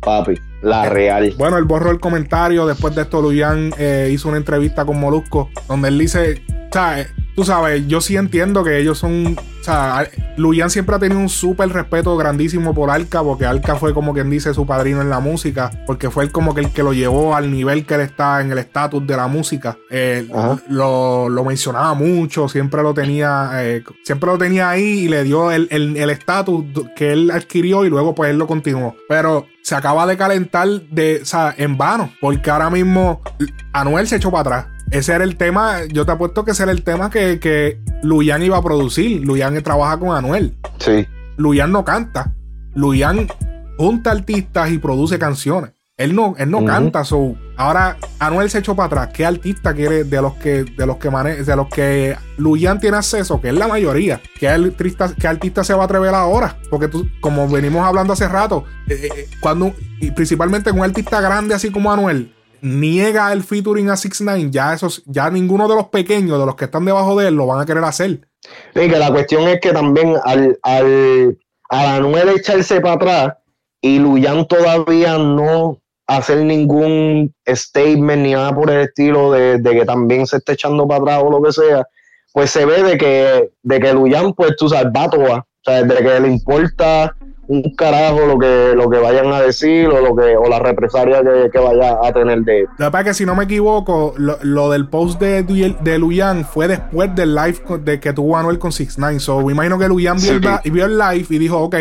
Papi, 0.00 0.34
la 0.62 0.86
eh, 0.86 0.90
real. 0.90 1.34
Bueno, 1.36 1.58
él 1.58 1.64
borró 1.64 1.90
el 1.90 2.00
comentario. 2.00 2.66
Después 2.66 2.94
de 2.94 3.02
esto, 3.02 3.20
Luyan 3.20 3.72
eh, 3.78 4.08
hizo 4.12 4.28
una 4.28 4.38
entrevista 4.38 4.86
con 4.86 4.98
Molusco, 4.98 5.50
donde 5.68 5.88
él 5.88 5.98
dice, 5.98 6.42
o 6.70 6.72
sea, 6.72 7.06
tú 7.36 7.44
sabes, 7.44 7.86
yo 7.86 8.00
sí 8.00 8.16
entiendo 8.16 8.64
que 8.64 8.78
ellos 8.78 8.98
son. 8.98 9.36
Sea, 9.68 10.08
Luyan 10.38 10.70
siempre 10.70 10.96
ha 10.96 10.98
tenido 10.98 11.20
un 11.20 11.28
súper 11.28 11.68
respeto 11.68 12.16
grandísimo 12.16 12.72
por 12.72 12.88
Alca, 12.88 13.22
porque 13.22 13.44
Alca 13.44 13.76
fue 13.76 13.92
como 13.92 14.14
quien 14.14 14.30
dice 14.30 14.54
su 14.54 14.64
padrino 14.64 15.02
en 15.02 15.10
la 15.10 15.20
música, 15.20 15.70
porque 15.86 16.08
fue 16.08 16.24
él 16.24 16.32
como 16.32 16.54
que 16.54 16.62
el 16.62 16.70
que 16.70 16.82
lo 16.82 16.94
llevó 16.94 17.36
al 17.36 17.50
nivel 17.50 17.84
que 17.84 17.96
él 17.96 18.00
está 18.00 18.40
en 18.40 18.50
el 18.50 18.56
estatus 18.56 19.06
de 19.06 19.14
la 19.14 19.26
música. 19.26 19.76
Eh, 19.90 20.26
lo, 20.70 21.28
lo, 21.28 21.44
mencionaba 21.44 21.92
mucho, 21.92 22.48
siempre 22.48 22.82
lo 22.82 22.94
tenía, 22.94 23.50
eh, 23.56 23.84
siempre 24.04 24.30
lo 24.30 24.38
tenía 24.38 24.70
ahí 24.70 25.00
y 25.00 25.08
le 25.08 25.22
dio 25.22 25.50
el 25.50 25.68
estatus 26.08 26.64
el, 26.64 26.94
que 26.94 27.12
él 27.12 27.30
adquirió 27.30 27.84
y 27.84 27.90
luego 27.90 28.14
pues 28.14 28.30
él 28.30 28.38
lo 28.38 28.46
continuó. 28.46 28.96
Pero 29.06 29.48
se 29.60 29.74
acaba 29.74 30.06
de 30.06 30.16
calentar 30.16 30.66
de, 30.66 31.20
o 31.20 31.26
sea, 31.26 31.54
en 31.58 31.76
vano, 31.76 32.10
porque 32.22 32.48
ahora 32.48 32.70
mismo 32.70 33.20
Anuel 33.74 34.08
se 34.08 34.16
echó 34.16 34.30
para 34.30 34.40
atrás. 34.40 34.77
Ese 34.90 35.12
era 35.12 35.24
el 35.24 35.36
tema, 35.36 35.84
yo 35.84 36.06
te 36.06 36.12
apuesto 36.12 36.44
que 36.44 36.52
ese 36.52 36.62
era 36.62 36.72
el 36.72 36.82
tema 36.82 37.10
que, 37.10 37.38
que 37.40 37.80
Luyan 38.02 38.42
iba 38.42 38.56
a 38.56 38.62
producir. 38.62 39.24
Luyan 39.24 39.62
trabaja 39.62 39.98
con 39.98 40.16
Anuel. 40.16 40.56
Sí. 40.78 41.06
Luyan 41.36 41.72
no 41.72 41.84
canta. 41.84 42.34
Luyan 42.74 43.28
junta 43.76 44.10
artistas 44.10 44.70
y 44.70 44.78
produce 44.78 45.18
canciones. 45.18 45.72
Él 45.98 46.14
no, 46.14 46.36
él 46.38 46.48
no 46.48 46.64
canta. 46.64 47.04
So, 47.04 47.34
ahora 47.56 47.96
Anuel 48.20 48.48
se 48.50 48.58
echó 48.58 48.76
para 48.76 48.86
atrás. 48.86 49.08
¿Qué 49.12 49.26
artista 49.26 49.74
quiere 49.74 50.04
de 50.04 50.22
los 50.22 50.34
que, 50.34 50.62
de 50.62 50.86
los 50.86 50.96
que 50.96 51.10
de 51.10 51.56
los 51.56 51.68
que 51.68 52.16
Luyan 52.36 52.78
tiene 52.78 52.96
acceso? 52.96 53.40
Que 53.40 53.48
es 53.48 53.54
la 53.54 53.66
mayoría. 53.66 54.20
¿Qué 54.38 54.48
artista, 54.48 55.12
qué 55.20 55.26
artista 55.26 55.64
se 55.64 55.74
va 55.74 55.82
a 55.82 55.84
atrever 55.86 56.14
ahora? 56.14 56.56
Porque 56.70 56.86
tú, 56.86 57.08
como 57.20 57.48
venimos 57.48 57.84
hablando 57.84 58.12
hace 58.12 58.28
rato, 58.28 58.64
eh, 58.86 58.94
eh, 58.94 59.08
eh, 59.16 59.28
cuando, 59.40 59.74
y 59.98 60.12
principalmente 60.12 60.70
con 60.70 60.78
un 60.78 60.84
artista 60.84 61.20
grande 61.20 61.54
así 61.54 61.70
como 61.70 61.92
Anuel, 61.92 62.32
niega 62.60 63.32
el 63.32 63.42
featuring 63.42 63.90
a 63.90 63.96
6 63.96 64.20
9 64.20 64.48
ya 64.50 64.76
ya 65.06 65.30
ninguno 65.30 65.68
de 65.68 65.74
los 65.74 65.88
pequeños, 65.88 66.38
de 66.38 66.46
los 66.46 66.54
que 66.56 66.66
están 66.66 66.84
debajo 66.84 67.18
de 67.18 67.28
él, 67.28 67.34
lo 67.34 67.46
van 67.46 67.60
a 67.60 67.66
querer 67.66 67.84
hacer. 67.84 68.20
Sí, 68.74 68.88
la 68.88 69.10
cuestión 69.10 69.48
es 69.48 69.60
que 69.60 69.72
también 69.72 70.14
al, 70.24 70.58
al, 70.62 71.38
a 71.70 71.96
Anuel 71.96 72.30
echarse 72.30 72.80
para 72.80 72.94
atrás 72.94 73.32
y 73.80 73.98
Luyan 73.98 74.46
todavía 74.46 75.18
no 75.18 75.78
hacer 76.06 76.38
ningún 76.38 77.34
statement 77.46 78.22
ni 78.22 78.32
nada 78.32 78.54
por 78.54 78.70
el 78.70 78.80
estilo 78.80 79.32
de, 79.32 79.58
de, 79.58 79.70
que 79.72 79.84
también 79.84 80.26
se 80.26 80.38
esté 80.38 80.52
echando 80.52 80.88
para 80.88 81.02
atrás 81.02 81.22
o 81.24 81.30
lo 81.30 81.42
que 81.42 81.52
sea, 81.52 81.86
pues 82.32 82.50
se 82.50 82.64
ve 82.64 82.82
de 82.82 82.96
que, 82.96 83.50
de 83.62 83.80
que 83.80 83.92
Luyan, 83.92 84.32
pues 84.32 84.56
tú 84.56 84.68
sabes, 84.68 84.86
va 84.86 85.06
o 85.06 85.44
sea, 85.64 85.82
de 85.82 85.96
que 85.96 86.20
le 86.20 86.28
importa 86.28 87.14
un 87.48 87.62
carajo 87.74 88.26
lo 88.26 88.38
que, 88.38 88.74
lo 88.76 88.88
que 88.90 88.98
vayan 88.98 89.32
a 89.32 89.40
decir 89.40 89.88
o 89.88 90.00
lo 90.00 90.14
que 90.14 90.36
o 90.36 90.48
la 90.48 90.58
represalia 90.58 91.22
que, 91.50 91.58
vaya 91.58 91.98
a 92.02 92.12
tener 92.12 92.40
de 92.42 92.66
La 92.76 92.86
verdad 92.86 93.00
es 93.00 93.06
que 93.08 93.14
si 93.14 93.26
no 93.26 93.34
me 93.34 93.44
equivoco, 93.44 94.14
lo, 94.16 94.70
del 94.70 94.88
post 94.88 95.18
de, 95.18 95.42
de 95.42 95.98
Luyan 95.98 96.44
fue 96.44 96.68
después 96.68 97.14
del 97.14 97.34
live 97.34 97.58
de 97.80 97.98
que 98.00 98.12
tuvo 98.12 98.36
Anuel 98.36 98.58
con 98.58 98.70
6 98.70 98.98
9 98.98 99.18
So, 99.18 99.42
me 99.42 99.52
imagino 99.52 99.78
que 99.78 99.88
Luyan 99.88 100.18
vio, 100.18 100.32
el, 100.32 100.70
vio 100.70 100.84
el 100.84 100.98
live 100.98 101.26
y 101.30 101.38
dijo, 101.38 101.58
ok, 101.58 101.74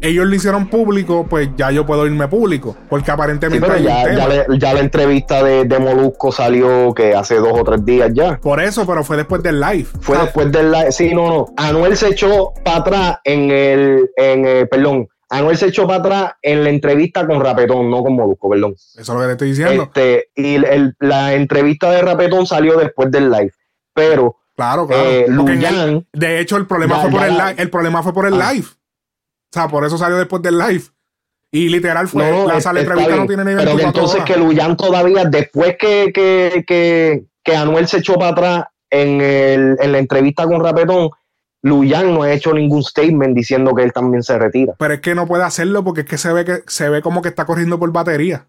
ellos 0.00 0.26
lo 0.26 0.34
hicieron 0.34 0.68
público, 0.68 1.26
pues 1.28 1.50
ya 1.56 1.70
yo 1.70 1.86
puedo 1.86 2.06
irme 2.06 2.28
público. 2.28 2.76
Porque 2.88 3.10
aparentemente. 3.10 3.82
ya, 3.82 4.04
ya, 4.48 4.74
la 4.74 4.80
entrevista 4.80 5.42
de, 5.42 5.64
de, 5.64 5.78
Molusco 5.78 6.32
salió 6.32 6.92
que 6.94 7.14
hace 7.14 7.36
dos 7.36 7.52
o 7.52 7.64
tres 7.64 7.84
días 7.84 8.10
ya. 8.14 8.38
Por 8.38 8.60
eso, 8.60 8.86
pero 8.86 9.04
fue 9.04 9.16
después 9.16 9.42
del 9.42 9.60
live. 9.60 9.86
Fue 10.00 10.18
después 10.18 10.50
del 10.50 10.70
live. 10.70 10.92
Sí, 10.92 11.14
no, 11.14 11.28
no. 11.28 11.46
Anuel 11.56 11.96
se 11.96 12.08
echó 12.08 12.52
para 12.64 12.78
atrás 12.78 13.18
en 13.24 13.50
el. 13.50 14.10
En, 14.16 14.46
eh, 14.46 14.66
perdón. 14.66 15.08
Anuel 15.32 15.56
se 15.56 15.66
echó 15.66 15.86
para 15.86 16.00
atrás 16.00 16.32
en 16.42 16.64
la 16.64 16.70
entrevista 16.70 17.24
con 17.24 17.40
Rapetón, 17.40 17.88
no 17.88 18.02
con 18.02 18.14
Molusco, 18.14 18.50
perdón. 18.50 18.72
Eso 18.72 19.00
es 19.00 19.08
lo 19.08 19.20
que 19.20 19.26
te 19.26 19.32
estoy 19.32 19.48
diciendo. 19.50 19.84
Este, 19.84 20.30
y 20.34 20.56
el, 20.56 20.96
la 20.98 21.34
entrevista 21.34 21.90
de 21.92 22.02
Rapetón 22.02 22.46
salió 22.46 22.76
después 22.76 23.10
del 23.10 23.30
live. 23.30 23.52
Pero. 23.94 24.36
Claro, 24.56 24.86
claro. 24.86 25.02
Eh, 25.08 26.04
de 26.12 26.40
hecho, 26.40 26.56
el 26.56 26.66
problema 26.66 26.98
fue 26.98 27.10
por 27.10 27.22
el, 27.22 27.38
el 27.56 27.70
problema 27.70 28.02
fue 28.02 28.12
por 28.12 28.26
el 28.26 28.42
ah. 28.42 28.52
live. 28.52 28.66
O 29.50 29.52
sea, 29.52 29.68
por 29.68 29.84
eso 29.84 29.98
salió 29.98 30.16
después 30.16 30.42
del 30.42 30.58
live. 30.58 30.84
Y 31.52 31.68
literal 31.68 32.06
fue, 32.06 32.30
la 32.46 32.60
sala 32.60 32.80
entrevista 32.80 33.16
no 33.16 33.26
tiene 33.26 33.44
ni 33.44 33.56
Pero 33.56 33.76
que 33.76 33.82
entonces 33.82 34.22
que 34.22 34.36
Luyan 34.36 34.76
todavía, 34.76 35.24
después 35.24 35.76
que, 35.78 36.12
que, 36.12 36.64
que, 36.64 37.24
que, 37.42 37.56
Anuel 37.56 37.88
se 37.88 37.98
echó 37.98 38.14
para 38.14 38.30
atrás 38.30 38.64
en, 38.88 39.20
el, 39.20 39.76
en 39.80 39.92
la 39.92 39.98
entrevista 39.98 40.44
con 40.44 40.62
Rapetón, 40.62 41.10
Luyan 41.62 42.14
no 42.14 42.22
ha 42.22 42.32
hecho 42.32 42.54
ningún 42.54 42.84
statement 42.84 43.34
diciendo 43.34 43.74
que 43.74 43.82
él 43.82 43.92
también 43.92 44.22
se 44.22 44.38
retira. 44.38 44.74
Pero 44.78 44.94
es 44.94 45.00
que 45.00 45.16
no 45.16 45.26
puede 45.26 45.42
hacerlo 45.42 45.82
porque 45.82 46.02
es 46.02 46.06
que 46.06 46.18
se 46.18 46.32
ve 46.32 46.44
que 46.44 46.62
se 46.68 46.88
ve 46.88 47.02
como 47.02 47.20
que 47.20 47.28
está 47.28 47.44
corriendo 47.44 47.80
por 47.80 47.92
batería. 47.92 48.46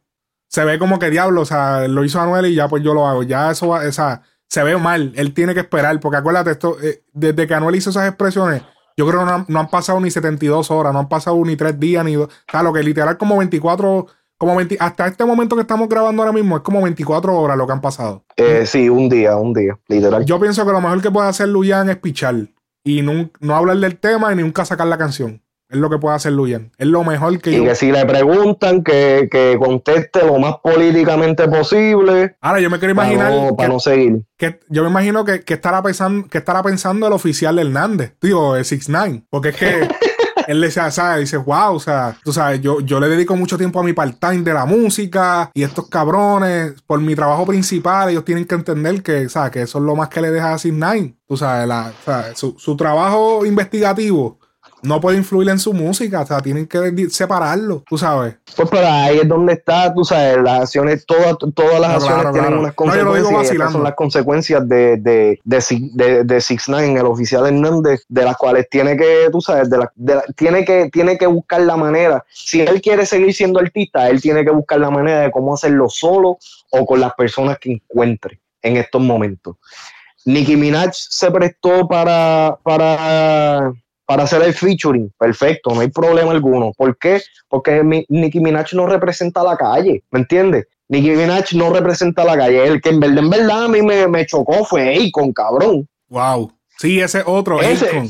Se 0.48 0.64
ve 0.64 0.78
como 0.78 1.00
que 1.00 1.10
diablo, 1.10 1.42
o 1.42 1.46
sea, 1.46 1.88
lo 1.88 2.04
hizo 2.04 2.22
Anuel 2.22 2.46
y 2.46 2.56
ya 2.56 2.68
pues 2.68 2.84
yo 2.84 2.94
lo 2.94 3.08
hago. 3.08 3.24
Ya 3.24 3.52
eso 3.52 3.70
va, 3.70 3.88
o 3.88 3.92
sea, 3.92 4.22
se 4.48 4.64
ve 4.64 4.78
mal. 4.78 5.12
Él 5.16 5.34
tiene 5.34 5.54
que 5.54 5.62
esperar, 5.62 6.00
porque 6.00 6.18
acuérdate, 6.18 6.52
esto, 6.52 6.78
eh, 6.82 7.04
desde 7.14 7.48
que 7.48 7.54
Anuel 7.54 7.76
hizo 7.76 7.90
esas 7.90 8.08
expresiones, 8.08 8.62
yo 8.97 9.08
creo 9.08 9.19
que 9.19 9.51
no, 9.51 9.60
han 9.60 9.69
pasado 9.69 9.99
ni 9.99 10.12
72 10.12 10.71
horas, 10.71 10.93
no 10.93 10.99
han 10.99 11.10
pasado 11.10 11.38
ni 11.45 11.56
3 11.56 11.80
días, 11.80 12.06
ni. 12.06 12.15
O 12.15 12.30
sea, 12.49 12.63
lo 12.63 12.73
que 12.73 12.84
literal 12.84 13.17
como 13.17 13.38
24. 13.38 14.08
Como 14.38 14.56
20, 14.56 14.75
hasta 14.80 15.06
este 15.06 15.23
momento 15.23 15.56
que 15.56 15.62
estamos 15.62 15.88
grabando 15.88 16.23
ahora 16.23 16.34
mismo 16.34 16.58
es 16.58 16.63
como 16.63 16.82
24 16.82 17.38
horas 17.38 17.56
lo 17.56 17.67
que 17.67 17.73
han 17.73 17.82
pasado. 17.82 18.25
Eh, 18.36 18.65
sí, 18.65 18.89
un 18.89 19.08
día, 19.08 19.38
un 19.38 19.54
día, 19.54 19.77
literal. 19.88 20.25
Yo 20.25 20.39
pienso 20.39 20.65
que 20.65 20.71
lo 20.71 20.82
mejor 20.82 20.99
que 20.99 21.12
puede 21.12 21.30
hacer 21.30 21.47
Luyan 21.47 21.91
es 21.91 21.97
pichar 21.97 22.47
y 22.84 23.04
no, 23.04 23.30
no 23.39 23.56
hablar 23.56 23.77
del 23.77 23.97
tema 23.99 24.34
y 24.34 24.36
nunca 24.36 24.65
sacar 24.65 24.88
la 24.88 24.97
canción. 24.97 25.40
Es 25.71 25.77
lo 25.77 25.89
que 25.89 25.97
puede 25.99 26.17
hacer 26.17 26.34
Luyan. 26.34 26.69
Es 26.77 26.88
lo 26.88 27.05
mejor 27.05 27.39
que 27.39 27.51
y 27.51 27.63
que 27.63 27.75
si 27.75 27.93
le 27.93 28.05
preguntan, 28.05 28.84
que, 28.84 29.29
que, 29.31 29.57
conteste 29.57 30.25
lo 30.25 30.38
más 30.38 30.57
políticamente 30.57 31.47
posible. 31.47 32.36
Ahora, 32.41 32.60
yo 32.60 32.69
me 32.69 32.77
quiero 32.77 32.91
imaginar. 32.91 33.31
Para 33.55 33.69
no, 33.69 33.79
seguir. 33.79 34.21
Que, 34.36 34.60
yo 34.67 34.84
me 34.84 34.89
imagino 34.89 35.23
que, 35.23 35.41
estará 35.47 35.81
pensando, 35.81 36.27
que 36.27 36.39
estará 36.39 36.62
pensando 36.62 37.07
el 37.07 37.13
oficial 37.13 37.57
Hernández, 37.57 38.15
digo, 38.21 38.57
el 38.57 38.65
6 38.65 38.89
Porque 39.29 39.49
es 39.49 39.55
que. 39.55 39.88
él 40.47 40.60
le 40.60 40.71
¿sabes? 40.71 41.21
Dice, 41.21 41.38
wow, 41.38 41.75
o 41.75 41.79
sea, 41.79 42.17
tú 42.23 42.34
sabes, 42.34 42.60
yo, 42.60 42.81
yo 42.81 42.99
le 42.99 43.07
dedico 43.07 43.38
mucho 43.38 43.57
tiempo 43.57 43.79
a 43.79 43.84
mi 43.84 43.93
part-time 43.93 44.41
de 44.41 44.53
la 44.53 44.65
música 44.65 45.49
y 45.53 45.63
estos 45.63 45.88
cabrones, 45.88 46.81
por 46.86 46.99
mi 46.99 47.15
trabajo 47.15 47.45
principal, 47.45 48.10
ellos 48.10 48.25
tienen 48.25 48.43
que 48.43 48.55
entender 48.55 49.01
que, 49.01 49.29
¿sabes? 49.29 49.51
Que 49.51 49.62
eso 49.62 49.77
es 49.77 49.86
lo 49.86 49.95
más 49.95 50.10
que 50.10 50.19
le 50.19 50.31
deja 50.31 50.53
a 50.53 50.57
Six 50.57 50.73
Nine. 50.73 51.15
Tú 51.25 51.38
sabes, 51.38 51.65
la, 51.65 51.93
su, 52.36 52.55
su 52.57 52.75
trabajo 52.75 53.45
investigativo 53.45 54.40
no 54.84 55.00
puede 55.00 55.17
influir 55.17 55.50
en 55.50 55.60
su 55.60 55.74
música, 55.74 56.22
o 56.22 56.26
sea, 56.26 56.39
tienen 56.41 56.67
que 56.67 57.10
separarlo, 57.10 57.84
tú 57.88 57.98
sabes. 57.98 58.36
Pues 58.56 58.70
pero 58.70 58.88
ahí 58.88 59.20
es 59.20 59.28
donde 59.28 59.54
está, 59.54 59.94
tú 59.94 60.04
sabes, 60.04 60.38
las 60.38 60.62
acciones, 60.62 61.06
todas, 61.06 61.36
todas 61.54 61.80
las 61.80 61.96
acciones 61.96 62.34
tienen 62.34 62.54
unas 62.54 62.74
consecuencias. 62.74 63.58
No, 63.58 63.72
son 63.72 63.84
las 63.84 63.96
consecuencias 63.96 64.67
de, 64.67 64.98
de, 64.98 65.39
de, 65.44 66.24
de, 66.24 66.41
Six 66.41 66.70
Nine, 66.70 67.00
el 67.00 67.06
oficial 67.06 67.46
Hernández, 67.46 68.04
de 68.08 68.24
las 68.24 68.38
cuales 68.38 68.67
tiene 68.70 68.98
que, 68.98 69.30
tú 69.32 69.41
sabes, 69.41 69.70
de 69.70 69.78
la, 69.78 69.91
tiene, 70.36 70.65
que, 70.65 70.89
tiene 70.89 71.17
que 71.17 71.28
buscar 71.28 71.62
la 71.62 71.78
manera. 71.78 72.26
Si 72.30 72.62
él 72.62 72.82
quiere 72.82 73.06
seguir 73.06 73.34
siendo 73.34 73.60
artista, 73.60 74.10
él 74.10 74.22
tiene 74.22 74.44
que 74.44 74.52
buscar 74.52 74.80
la 74.80 74.89
manera 74.89 75.22
de 75.22 75.32
cómo 75.32 75.54
hacerlo 75.54 75.89
solo 75.89 76.38
o 76.72 76.86
con 76.86 77.00
las 77.00 77.13
personas 77.13 77.60
que 77.60 77.74
encuentre 77.74 78.39
en 78.62 78.78
estos 78.78 79.02
momentos. 79.02 79.56
Nicki 80.26 80.56
Minaj 80.56 80.91
se 80.94 81.32
prestó 81.32 81.88
para, 81.88 82.58
para 82.63 83.74
para 84.12 84.24
hacer 84.24 84.41
el 84.41 84.54
featuring, 84.54 85.10
perfecto, 85.17 85.74
no 85.74 85.80
hay 85.80 85.88
problema 85.88 86.32
alguno. 86.32 86.74
¿Por 86.76 86.97
qué? 86.97 87.21
Porque 87.47 87.82
Nicki 88.10 88.41
Minaj 88.41 88.74
no 88.74 88.86
representa 88.86 89.41
la 89.41 89.56
calle, 89.56 90.04
¿me 90.12 90.19
entiendes? 90.19 90.67
Nicki 90.89 91.12
Minaj 91.12 91.54
no 91.54 91.71
representa 91.71 92.26
la 92.26 92.36
calle. 92.36 92.67
El 92.67 92.82
que 92.82 92.89
en 92.89 93.00
verdad, 93.00 93.19
en 93.19 93.30
verdad 93.30 93.63
a 93.63 93.67
mí 93.69 93.82
me, 93.82 94.26
chocó 94.26 94.65
fue 94.65 94.97
Akon, 94.97 95.32
cabrón. 95.32 95.88
Wow. 96.10 96.52
Sí, 96.78 97.00
ese 97.00 97.24
otro, 97.26 97.62
ese, 97.62 98.04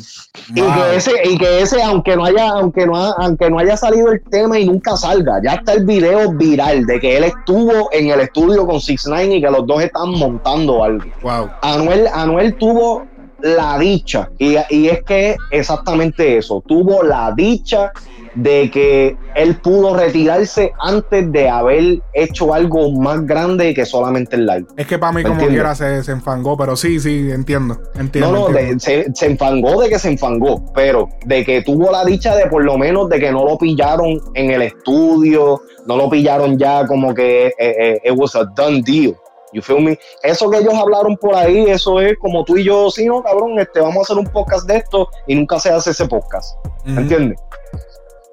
Y, 0.55 0.61
que 0.61 0.95
ese, 0.95 1.11
y 1.25 1.37
que 1.37 1.61
ese, 1.61 1.83
aunque 1.83 2.15
no 2.15 2.25
haya, 2.25 2.49
aunque 2.49 2.87
no, 2.87 2.95
aunque 2.95 3.49
no 3.51 3.59
haya 3.59 3.77
salido 3.77 4.11
el 4.11 4.23
tema 4.23 4.57
y 4.57 4.65
nunca 4.65 4.97
salga, 4.97 5.39
ya 5.43 5.55
está 5.55 5.73
el 5.73 5.85
video 5.85 6.31
viral 6.31 6.87
de 6.87 6.99
que 6.99 7.17
él 7.17 7.25
estuvo 7.25 7.89
en 7.91 8.09
el 8.09 8.21
estudio 8.21 8.65
con 8.65 8.81
Six 8.81 9.05
Nine 9.05 9.35
y 9.35 9.41
que 9.41 9.51
los 9.51 9.67
dos 9.67 9.83
están 9.83 10.09
montando 10.11 10.83
algo. 10.83 11.03
Wow. 11.21 11.49
Anuel, 11.61 12.07
Anuel 12.11 12.55
tuvo 12.55 13.05
la 13.41 13.77
dicha, 13.79 14.29
y, 14.37 14.55
es 14.55 15.03
que 15.03 15.35
exactamente 15.51 16.37
eso, 16.37 16.63
tuvo 16.65 17.03
la 17.03 17.33
dicha 17.35 17.91
de 18.35 18.71
que 18.71 19.17
él 19.35 19.57
pudo 19.57 19.95
retirarse 19.95 20.71
antes 20.79 21.31
de 21.31 21.49
haber 21.49 22.01
hecho 22.13 22.53
algo 22.53 22.91
más 22.93 23.25
grande 23.25 23.73
que 23.73 23.85
solamente 23.85 24.35
el 24.37 24.45
live. 24.45 24.65
Es 24.77 24.87
que 24.87 24.97
para 24.97 25.11
mí, 25.11 25.23
como 25.23 25.47
quiera, 25.47 25.75
se, 25.75 26.03
se, 26.03 26.13
enfangó, 26.13 26.57
pero 26.57 26.75
sí, 26.75 26.99
sí, 26.99 27.29
entiendo. 27.31 27.79
entiendo 27.95 28.31
no, 28.31 28.49
no, 28.49 28.79
se, 28.79 29.05
enfangó 29.21 29.81
de 29.81 29.89
que 29.89 29.99
se 29.99 30.09
enfangó, 30.09 30.63
pero 30.73 31.09
de 31.25 31.43
que 31.43 31.61
tuvo 31.61 31.91
la 31.91 32.05
dicha 32.05 32.35
de 32.35 32.47
por 32.47 32.63
lo 32.63 32.77
menos 32.77 33.09
de 33.09 33.19
que 33.19 33.31
no 33.31 33.43
lo 33.43 33.57
pillaron 33.57 34.21
en 34.33 34.51
el 34.51 34.61
estudio, 34.61 35.61
no 35.85 35.97
lo 35.97 36.09
pillaron 36.09 36.57
ya 36.57 36.85
como 36.85 37.13
que 37.13 37.47
eh, 37.47 37.53
eh, 37.59 38.01
it 38.05 38.13
was 38.15 38.35
a 38.35 38.45
done 38.55 38.81
deal. 38.81 39.15
You 39.53 39.61
feel 39.61 39.81
me? 39.81 39.99
Eso 40.23 40.49
que 40.49 40.59
ellos 40.59 40.73
hablaron 40.73 41.17
por 41.17 41.35
ahí, 41.35 41.65
eso 41.69 41.99
es 41.99 42.17
como 42.19 42.43
tú 42.43 42.57
y 42.57 42.63
yo, 42.63 42.89
sí, 42.89 43.05
no, 43.05 43.21
cabrón, 43.21 43.59
este, 43.59 43.79
vamos 43.79 43.97
a 43.97 44.01
hacer 44.01 44.17
un 44.17 44.31
podcast 44.31 44.67
de 44.67 44.77
esto 44.77 45.09
y 45.27 45.35
nunca 45.35 45.59
se 45.59 45.69
hace 45.69 45.91
ese 45.91 46.07
podcast. 46.07 46.57
¿Entiendes? 46.85 47.39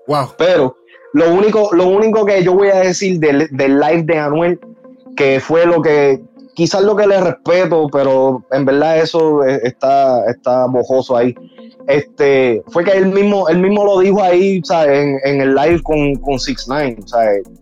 Wow. 0.06 0.32
Pero 0.38 0.76
lo 1.12 1.32
único, 1.34 1.70
lo 1.72 1.86
único 1.86 2.24
que 2.24 2.42
yo 2.42 2.54
voy 2.54 2.68
a 2.68 2.80
decir 2.80 3.18
del, 3.18 3.48
del 3.50 3.78
live 3.78 4.02
de 4.04 4.18
Anuel, 4.18 4.60
que 5.16 5.40
fue 5.40 5.66
lo 5.66 5.82
que, 5.82 6.22
quizás 6.54 6.82
lo 6.82 6.96
que 6.96 7.06
le 7.06 7.20
respeto, 7.20 7.88
pero 7.92 8.44
en 8.52 8.64
verdad 8.64 8.98
eso 8.98 9.44
está, 9.44 10.24
está 10.30 10.66
bojoso 10.66 11.16
ahí 11.16 11.34
este, 11.88 12.62
fue 12.68 12.84
que 12.84 12.90
él 12.90 13.06
mismo, 13.06 13.48
él 13.48 13.60
mismo 13.60 13.82
lo 13.82 14.00
dijo 14.00 14.22
ahí, 14.22 14.60
En, 14.86 15.18
en 15.24 15.40
el 15.40 15.54
live 15.54 15.82
con, 15.82 16.16
con 16.16 16.38
Six 16.38 16.68
Nine, 16.68 16.96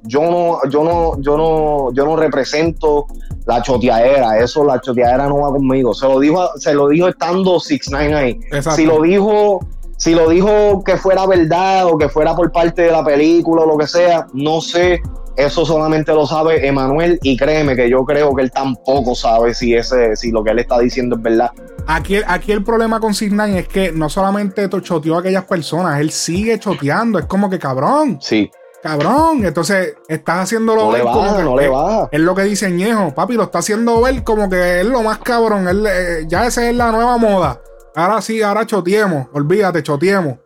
Yo 0.02 0.20
no, 0.22 0.58
yo 0.68 0.82
no, 0.82 1.20
yo 1.20 1.36
no, 1.36 1.92
yo 1.92 2.04
no 2.04 2.16
represento 2.16 3.06
la 3.46 3.62
choteadera, 3.62 4.38
eso, 4.38 4.64
la 4.64 4.80
choteadera 4.80 5.28
no 5.28 5.40
va 5.40 5.50
conmigo. 5.50 5.94
Se 5.94 6.06
lo 6.06 6.20
dijo, 6.20 6.50
se 6.56 6.74
lo 6.74 6.88
dijo 6.88 7.08
estando 7.08 7.58
Six 7.60 7.90
Nine 7.90 8.14
ahí. 8.14 8.40
Si 8.74 8.84
lo 8.84 9.02
dijo, 9.02 9.60
si 9.96 10.14
lo 10.14 10.28
dijo 10.28 10.82
que 10.84 10.96
fuera 10.96 11.26
verdad 11.26 11.86
o 11.86 11.96
que 11.96 12.08
fuera 12.08 12.34
por 12.34 12.50
parte 12.52 12.82
de 12.82 12.90
la 12.90 13.04
película 13.04 13.62
o 13.62 13.66
lo 13.66 13.78
que 13.78 13.86
sea, 13.86 14.26
no 14.32 14.60
sé, 14.60 15.00
eso 15.36 15.64
solamente 15.64 16.12
lo 16.12 16.26
sabe 16.26 16.66
Emanuel 16.66 17.18
y 17.22 17.36
créeme 17.36 17.76
que 17.76 17.88
yo 17.88 18.04
creo 18.04 18.34
que 18.34 18.42
él 18.42 18.50
tampoco 18.50 19.14
sabe 19.14 19.54
si, 19.54 19.74
ese, 19.74 20.16
si 20.16 20.30
lo 20.30 20.42
que 20.42 20.50
él 20.50 20.58
está 20.58 20.78
diciendo 20.78 21.16
es 21.16 21.22
verdad. 21.22 21.50
Aquí, 21.86 22.16
aquí 22.26 22.50
el 22.50 22.64
problema 22.64 22.98
con 22.98 23.14
Signan 23.14 23.54
es 23.54 23.68
que 23.68 23.92
no 23.92 24.08
solamente 24.08 24.68
choteó 24.82 25.16
a 25.16 25.20
aquellas 25.20 25.44
personas, 25.44 26.00
él 26.00 26.10
sigue 26.10 26.58
choteando. 26.58 27.18
Es 27.18 27.26
como 27.26 27.48
que 27.48 27.60
cabrón. 27.60 28.18
Sí. 28.20 28.50
Cabrón, 28.82 29.44
entonces 29.44 29.96
estás 30.08 30.44
haciéndolo 30.44 30.84
no 30.84 30.90
ver 30.90 31.02
como 31.02 31.42
no 31.42 31.56
le 31.56 31.68
va. 31.68 32.08
Es, 32.12 32.20
lo 32.20 32.34
que 32.34 32.42
dice 32.42 32.70
Ñejo, 32.70 33.14
papi, 33.14 33.34
lo 33.34 33.44
está 33.44 33.58
haciendo 33.58 34.00
ver 34.02 34.22
como 34.22 34.48
que 34.48 34.80
es 34.80 34.86
lo 34.86 35.02
más 35.02 35.18
cabrón. 35.18 35.66
Él, 35.66 35.86
eh, 35.86 36.24
ya 36.28 36.46
esa 36.46 36.68
es 36.68 36.76
la 36.76 36.92
nueva 36.92 37.16
moda. 37.16 37.60
Ahora 37.94 38.20
sí, 38.20 38.42
ahora 38.42 38.66
choteemos, 38.66 39.26
olvídate, 39.32 39.82
choteemos 39.82 40.36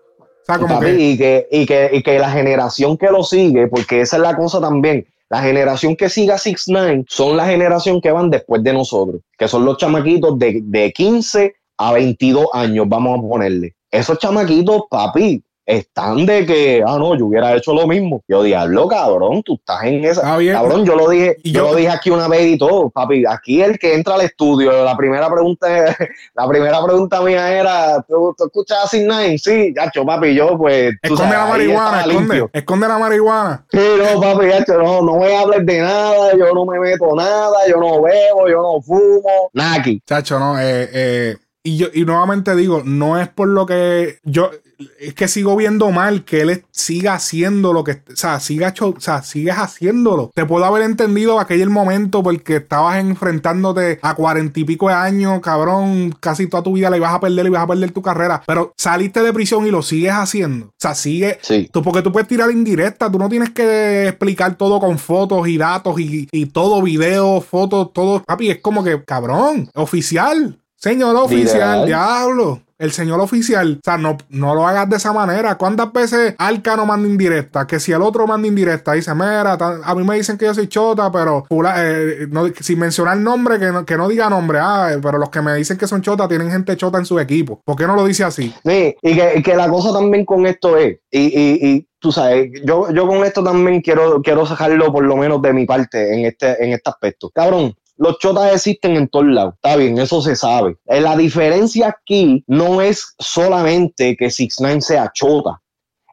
y, 0.98 1.16
que, 1.16 1.48
y, 1.50 1.66
que, 1.66 1.90
y 1.92 2.02
que 2.02 2.18
la 2.18 2.30
generación 2.30 2.96
que 2.96 3.06
lo 3.08 3.22
sigue, 3.22 3.68
porque 3.68 4.00
esa 4.00 4.16
es 4.16 4.22
la 4.22 4.36
cosa 4.36 4.60
también, 4.60 5.06
la 5.28 5.42
generación 5.42 5.96
que 5.96 6.08
siga 6.08 6.38
6 6.38 6.64
9 6.68 7.04
son 7.08 7.36
la 7.36 7.46
generación 7.46 8.00
que 8.00 8.10
van 8.10 8.30
después 8.30 8.62
de 8.62 8.72
nosotros, 8.72 9.20
que 9.38 9.48
son 9.48 9.64
los 9.64 9.76
chamaquitos 9.76 10.38
de, 10.38 10.60
de 10.62 10.92
15 10.92 11.54
a 11.78 11.92
22 11.92 12.46
años, 12.52 12.86
vamos 12.88 13.18
a 13.18 13.22
ponerle. 13.22 13.74
Esos 13.90 14.18
chamaquitos, 14.18 14.82
papi, 14.90 15.42
están 15.70 16.26
de 16.26 16.44
que, 16.44 16.82
ah, 16.86 16.96
no, 16.98 17.16
yo 17.16 17.26
hubiera 17.26 17.54
hecho 17.54 17.72
lo 17.72 17.86
mismo. 17.86 18.22
Yo, 18.28 18.42
diablo, 18.42 18.88
cabrón, 18.88 19.42
tú 19.42 19.54
estás 19.54 19.84
en 19.84 20.04
esa. 20.04 20.22
Cabrón, 20.22 20.84
yo 20.84 20.96
lo 20.96 21.08
dije, 21.08 21.36
yo, 21.44 21.64
lo 21.64 21.74
dije 21.74 21.90
aquí 21.90 22.10
una 22.10 22.28
vez 22.28 22.46
y 22.46 22.58
todo, 22.58 22.90
papi. 22.90 23.24
Aquí 23.26 23.62
el 23.62 23.78
que 23.78 23.94
entra 23.94 24.14
al 24.14 24.22
estudio, 24.22 24.84
la 24.84 24.96
primera 24.96 25.30
pregunta, 25.30 25.66
la 26.34 26.48
primera 26.48 26.84
pregunta 26.84 27.20
mía 27.20 27.52
era, 27.52 28.02
¿tú, 28.02 28.34
escuchas 28.38 28.92
a 28.92 28.96
Nine? 28.96 29.38
Sí, 29.38 29.72
gacho, 29.72 30.04
papi, 30.04 30.34
yo, 30.34 30.58
pues. 30.58 30.94
Esconde 31.02 31.36
la 31.36 31.46
marihuana, 31.46 32.00
esconde, 32.02 32.48
esconde 32.52 32.88
la 32.88 32.98
marihuana. 32.98 33.64
Sí, 33.70 33.78
no, 33.78 34.20
papi, 34.20 34.46
gacho, 34.46 34.78
no, 34.78 35.02
no 35.02 35.16
voy 35.16 35.32
a 35.32 35.40
hablar 35.40 35.64
de 35.64 35.80
nada, 35.80 36.36
yo 36.36 36.52
no 36.52 36.64
me 36.66 36.80
meto 36.80 37.14
nada, 37.14 37.58
yo 37.68 37.76
no 37.76 38.02
bebo, 38.02 38.48
yo 38.48 38.62
no 38.62 38.80
fumo, 38.82 39.50
nada 39.52 39.76
aquí. 39.76 40.02
Chacho, 40.06 40.38
no, 40.38 40.58
eh, 40.58 40.88
eh. 40.92 41.36
Y 41.62 41.76
yo, 41.76 41.88
y 41.92 42.04
nuevamente 42.04 42.56
digo, 42.56 42.82
no 42.84 43.20
es 43.20 43.28
por 43.28 43.48
lo 43.48 43.66
que 43.66 44.18
yo, 44.24 44.50
es 44.98 45.14
que 45.14 45.28
sigo 45.28 45.56
viendo 45.56 45.90
mal 45.90 46.24
que 46.24 46.40
él 46.40 46.64
siga 46.70 47.14
haciendo 47.14 47.72
lo 47.72 47.84
que, 47.84 47.92
o 47.92 48.16
sea, 48.16 48.40
siga, 48.40 48.74
o 48.80 49.00
sea, 49.00 49.22
sigues 49.22 49.54
haciéndolo. 49.56 50.30
Te 50.34 50.46
puedo 50.46 50.64
haber 50.64 50.82
entendido 50.82 51.38
aquel 51.38 51.68
momento 51.70 52.22
porque 52.22 52.56
estabas 52.56 52.98
enfrentándote 52.98 53.98
a 54.02 54.14
cuarenta 54.14 54.58
y 54.60 54.64
pico 54.64 54.88
de 54.88 54.94
años, 54.94 55.40
cabrón, 55.40 56.14
casi 56.18 56.46
toda 56.46 56.62
tu 56.62 56.72
vida 56.72 56.90
la 56.90 56.96
ibas 56.96 57.12
a 57.12 57.20
perder 57.20 57.46
y 57.46 57.48
ibas 57.48 57.62
a 57.62 57.66
perder 57.66 57.90
tu 57.92 58.02
carrera, 58.02 58.42
pero 58.46 58.72
saliste 58.76 59.22
de 59.22 59.32
prisión 59.32 59.66
y 59.66 59.70
lo 59.70 59.82
sigues 59.82 60.12
haciendo. 60.12 60.66
O 60.66 60.74
sea, 60.78 60.94
sigue, 60.94 61.38
sí. 61.42 61.68
tú, 61.70 61.82
porque 61.82 62.02
tú 62.02 62.12
puedes 62.12 62.28
tirar 62.28 62.50
indirecta, 62.50 63.10
tú 63.10 63.18
no 63.18 63.28
tienes 63.28 63.50
que 63.50 64.08
explicar 64.08 64.56
todo 64.56 64.80
con 64.80 64.98
fotos 64.98 65.46
y 65.48 65.58
datos 65.58 66.00
y, 66.00 66.28
y 66.32 66.46
todo, 66.46 66.82
video, 66.82 67.40
fotos, 67.40 67.92
todo, 67.92 68.22
papi, 68.22 68.50
es 68.50 68.60
como 68.60 68.82
que, 68.82 69.04
cabrón, 69.04 69.68
oficial. 69.74 70.59
Señor 70.80 71.14
oficial, 71.16 71.84
diablo 71.84 72.62
el 72.80 72.92
señor 72.92 73.20
oficial, 73.20 73.78
o 73.78 73.84
sea, 73.84 73.98
no, 73.98 74.16
no 74.30 74.54
lo 74.54 74.66
hagas 74.66 74.88
de 74.88 74.96
esa 74.96 75.12
manera. 75.12 75.56
¿Cuántas 75.58 75.92
veces 75.92 76.34
Alca 76.38 76.76
no 76.76 76.86
manda 76.86 77.06
indirecta? 77.06 77.66
Que 77.66 77.78
si 77.78 77.92
el 77.92 78.00
otro 78.00 78.26
manda 78.26 78.48
indirecta, 78.48 78.94
dice, 78.94 79.14
mira, 79.14 79.52
a 79.52 79.94
mí 79.94 80.02
me 80.02 80.16
dicen 80.16 80.38
que 80.38 80.46
yo 80.46 80.54
soy 80.54 80.66
chota, 80.66 81.12
pero 81.12 81.44
eh, 81.76 82.26
sin 82.60 82.78
mencionar 82.78 83.18
nombre, 83.18 83.58
que 83.58 83.66
no, 83.66 83.84
que 83.84 83.98
no 83.98 84.08
diga 84.08 84.30
nombre, 84.30 84.58
ah, 84.62 84.98
pero 85.02 85.18
los 85.18 85.28
que 85.28 85.42
me 85.42 85.54
dicen 85.56 85.76
que 85.76 85.86
son 85.86 86.00
chota 86.00 86.26
tienen 86.26 86.50
gente 86.50 86.74
chota 86.78 86.96
en 86.96 87.04
su 87.04 87.18
equipo. 87.20 87.60
¿Por 87.62 87.76
qué 87.76 87.86
no 87.86 87.94
lo 87.94 88.06
dice 88.06 88.24
así? 88.24 88.50
Sí, 88.64 88.96
y 89.02 89.42
que, 89.42 89.54
la 89.54 89.68
cosa 89.68 89.92
también 89.92 90.24
con 90.24 90.46
esto 90.46 90.78
es, 90.78 91.00
y, 91.10 91.20
y, 91.20 91.68
y 91.68 91.86
tú 91.98 92.10
sabes, 92.10 92.50
yo, 92.64 92.90
yo 92.90 93.06
con 93.06 93.22
esto 93.24 93.44
también 93.44 93.82
quiero, 93.82 94.22
quiero 94.22 94.46
sacarlo 94.46 94.90
por 94.90 95.04
lo 95.04 95.16
menos 95.16 95.42
de 95.42 95.52
mi 95.52 95.66
parte 95.66 96.14
en 96.14 96.24
este, 96.24 96.64
en 96.64 96.72
este 96.72 96.88
aspecto. 96.88 97.28
Cabrón, 97.28 97.74
los 98.00 98.18
chotas 98.18 98.54
existen 98.54 98.96
en 98.96 99.08
todos 99.08 99.26
lados. 99.26 99.54
Está 99.56 99.76
bien, 99.76 99.98
eso 99.98 100.22
se 100.22 100.34
sabe. 100.34 100.78
Eh, 100.86 101.02
la 101.02 101.16
diferencia 101.16 101.88
aquí 101.88 102.42
no 102.46 102.80
es 102.80 103.14
solamente 103.18 104.16
que 104.16 104.30
Six 104.30 104.58
Nine 104.60 104.80
sea 104.80 105.12
chota. 105.12 105.60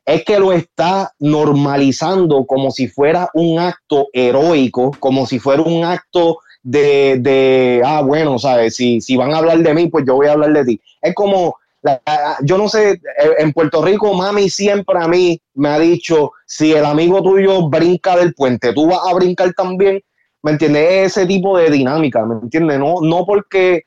Es 0.05 0.25
que 0.25 0.37
lo 0.37 0.51
está 0.51 1.13
normalizando 1.19 2.45
como 2.45 2.71
si 2.71 2.89
fuera 2.89 3.29
un 3.33 3.57
acto 3.59 4.07
heroico, 4.11 4.91
como 4.99 5.25
si 5.25 5.39
fuera 5.39 5.61
un 5.61 5.85
acto 5.85 6.39
de, 6.61 7.19
de 7.19 7.81
ah, 7.85 8.01
bueno, 8.01 8.37
¿sabes? 8.37 8.75
Si, 8.75 8.99
si 8.99 9.15
van 9.15 9.33
a 9.33 9.37
hablar 9.37 9.59
de 9.59 9.73
mí, 9.73 9.87
pues 9.87 10.03
yo 10.05 10.15
voy 10.15 10.27
a 10.27 10.33
hablar 10.33 10.51
de 10.51 10.65
ti. 10.65 10.81
Es 11.01 11.15
como, 11.15 11.55
yo 12.43 12.57
no 12.57 12.67
sé, 12.67 12.91
eh, 12.91 12.99
en 13.37 13.53
Puerto 13.53 13.81
Rico, 13.81 14.13
mami 14.13 14.49
siempre 14.49 14.99
a 14.99 15.07
mí 15.07 15.41
me 15.53 15.69
ha 15.69 15.79
dicho, 15.79 16.31
si 16.45 16.73
el 16.73 16.83
amigo 16.83 17.23
tuyo 17.23 17.69
brinca 17.69 18.17
del 18.17 18.33
puente, 18.33 18.73
tú 18.73 18.87
vas 18.87 18.99
a 19.09 19.13
brincar 19.13 19.53
también, 19.53 20.01
¿me 20.47 20.53
entiendes? 20.53 21.11
Ese 21.11 21.25
tipo 21.25 21.57
de 21.57 21.69
dinámica, 21.69 22.25
¿me 22.25 22.35
entiendes? 22.35 22.79
No, 22.79 23.01
no 23.01 23.25
porque... 23.25 23.83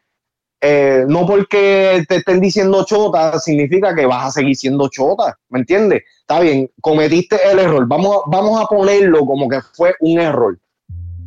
Eh, 0.62 1.06
no 1.08 1.24
porque 1.26 2.04
te 2.06 2.16
estén 2.16 2.38
diciendo 2.38 2.84
chota 2.84 3.38
significa 3.38 3.94
que 3.94 4.04
vas 4.04 4.26
a 4.26 4.30
seguir 4.30 4.54
siendo 4.54 4.90
chota, 4.90 5.38
¿me 5.48 5.60
entiendes? 5.60 6.02
Está 6.20 6.40
bien, 6.40 6.70
cometiste 6.82 7.36
el 7.50 7.60
error, 7.60 7.88
vamos, 7.88 8.24
vamos 8.26 8.60
a 8.60 8.66
ponerlo 8.66 9.24
como 9.24 9.48
que 9.48 9.58
fue 9.72 9.94
un 10.00 10.20
error. 10.20 10.58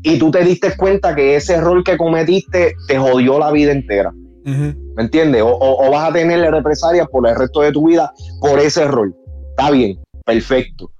Y 0.03 0.19
tú 0.19 0.29
te 0.29 0.43
diste 0.43 0.77
cuenta 0.77 1.15
que 1.15 1.35
ese 1.35 1.55
error 1.55 1.83
que 1.83 1.97
cometiste 1.97 2.75
te 2.87 2.99
jodió 2.99 3.39
la 3.39 3.49
vida 3.49 3.71
entera. 3.71 4.11
¿Me 4.45 5.01
entiendes? 5.01 5.41
O, 5.43 5.89
vas 5.89 6.11
a 6.11 6.13
tener 6.13 6.39
represalias 6.51 7.07
por 7.07 7.27
el 7.27 7.35
resto 7.35 7.61
de 7.61 7.71
tu 7.71 7.87
vida 7.87 8.13
por 8.39 8.59
ese 8.59 8.83
error. 8.83 9.11
Está 9.49 9.71
bien, 9.71 9.97
perfecto. 10.25 10.91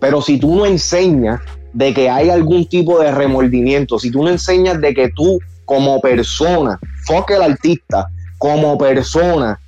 Pero 0.00 0.20
si 0.20 0.40
tú 0.40 0.56
no 0.56 0.66
enseñas 0.66 1.40
de 1.72 1.94
que 1.94 2.10
hay 2.10 2.30
algún 2.30 2.66
tipo 2.66 2.98
de 3.00 3.12
remordimiento, 3.12 3.98
si 3.98 4.10
tú 4.10 4.22
no 4.22 4.30
enseñas 4.30 4.80
de 4.80 4.94
que 4.94 5.10
tú 5.10 5.38
como 5.64 6.00
persona, 6.00 6.78
fuck 7.06 7.30
el 7.30 7.42
artista, 7.42 8.06
como 8.38 8.76
persona, 8.76 9.58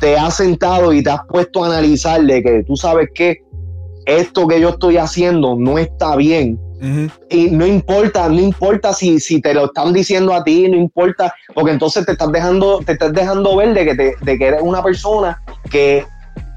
te 0.00 0.16
has 0.16 0.36
sentado 0.36 0.92
y 0.92 1.02
te 1.02 1.10
has 1.10 1.20
puesto 1.28 1.62
a 1.62 1.68
analizar 1.68 2.22
de 2.22 2.42
que 2.42 2.64
tú 2.64 2.76
sabes 2.76 3.08
que 3.14 3.42
esto 4.06 4.48
que 4.48 4.60
yo 4.60 4.70
estoy 4.70 4.96
haciendo 4.96 5.54
no 5.56 5.78
está 5.78 6.16
bien, 6.16 6.58
y 7.30 7.50
no 7.50 7.64
importa, 7.64 8.28
no 8.28 8.40
importa 8.40 8.92
si, 8.92 9.20
si 9.20 9.40
te 9.40 9.54
lo 9.54 9.66
están 9.66 9.92
diciendo 9.92 10.34
a 10.34 10.42
ti, 10.42 10.68
no 10.68 10.76
importa, 10.76 11.32
porque 11.54 11.70
entonces 11.70 12.04
te 12.04 12.12
estás 12.12 12.32
dejando, 12.32 12.80
te 12.80 12.92
estás 12.92 13.12
dejando 13.12 13.56
ver 13.56 13.72
de 13.72 13.84
que, 13.84 13.94
te, 13.94 14.16
de 14.20 14.38
que 14.38 14.46
eres 14.46 14.62
una 14.62 14.82
persona 14.82 15.40
que 15.70 16.04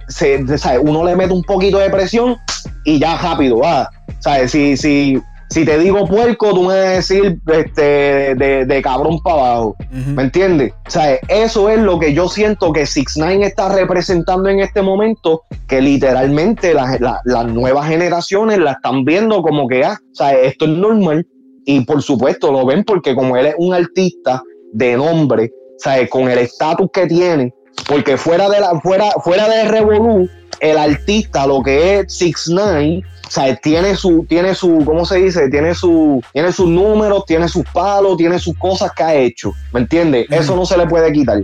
se, 0.08 0.44
uno 0.82 1.04
le 1.04 1.16
mete 1.16 1.32
un 1.32 1.44
poquito 1.44 1.78
de 1.78 1.92
presión 1.92 2.38
y 2.86 2.98
ya 2.98 3.18
rápido 3.18 3.60
va. 3.60 3.88
¿Sabes? 4.26 4.54
Si, 4.54 4.76
si, 4.76 5.22
si 5.52 5.66
te 5.66 5.78
digo 5.78 6.08
puerco, 6.08 6.50
tú 6.50 6.64
me 6.64 6.70
vas 6.70 6.78
a 6.78 6.90
decir 6.94 7.40
este, 7.46 8.34
de, 8.34 8.82
cabrón 8.82 9.20
para 9.22 9.36
abajo. 9.36 9.76
¿Me 9.92 10.24
entiendes? 10.24 10.74
O 10.88 10.90
sea, 10.90 11.20
eso 11.28 11.70
es 11.70 11.78
lo 11.78 12.00
que 12.00 12.12
yo 12.16 12.28
siento 12.28 12.74
que 12.74 12.88
Six 12.88 13.18
Nine 13.18 13.46
está 13.46 13.70
representando 13.70 14.50
en 14.50 14.62
este 14.62 14.82
momento, 14.82 15.44
que 15.68 15.80
literalmente 15.80 16.74
las 16.74 17.46
nuevas 17.54 17.88
generaciones 17.88 18.58
la 18.58 18.72
están 18.72 19.06
viendo 19.06 19.44
como 19.44 19.68
que, 19.68 19.84
ah, 19.84 20.00
o 20.02 20.16
sea, 20.16 20.32
esto 20.32 20.66
es 20.66 20.72
normal. 20.72 21.28
Y 21.68 21.82
por 21.82 22.02
supuesto 22.02 22.52
lo 22.52 22.66
ven 22.66 22.84
porque 22.84 23.14
como 23.14 23.38
él 23.38 23.46
es 23.46 23.56
un 23.60 23.76
artista 23.76 24.42
de 24.74 24.98
nombre, 24.98 25.52
¿sabes? 25.78 26.10
con 26.10 26.32
el 26.32 26.40
estatus 26.40 26.90
que 26.92 27.06
tiene, 27.06 27.54
porque 27.88 28.18
fuera 28.18 28.50
de 28.50 28.60
la, 28.60 28.80
fuera, 28.82 29.12
fuera 29.24 29.48
de 29.48 29.66
Revolu, 29.66 30.28
el 30.62 30.78
artista, 30.80 31.46
lo 31.46 31.62
que 31.62 32.00
es 32.00 32.14
Six 32.14 32.48
Nine, 32.48 33.04
o 33.26 33.32
sea, 33.32 33.56
tiene 33.56 33.96
su, 33.96 34.26
tiene 34.28 34.54
su, 34.54 34.84
¿cómo 34.86 35.06
se 35.06 35.18
dice? 35.18 35.50
Tiene 35.50 35.74
su, 35.74 36.22
tiene 36.34 36.52
sus 36.52 36.68
números, 36.68 37.26
tiene 37.26 37.48
sus 37.48 37.66
palos, 37.74 38.18
tiene 38.18 38.40
sus 38.40 38.58
cosas 38.58 38.92
que 38.96 39.04
ha 39.04 39.16
hecho. 39.16 39.52
¿Me 39.74 39.80
entiendes? 39.80 40.28
Eso 40.30 40.56
no 40.56 40.66
se 40.66 40.78
le 40.78 40.88
puede 40.88 41.12
quitar. 41.12 41.44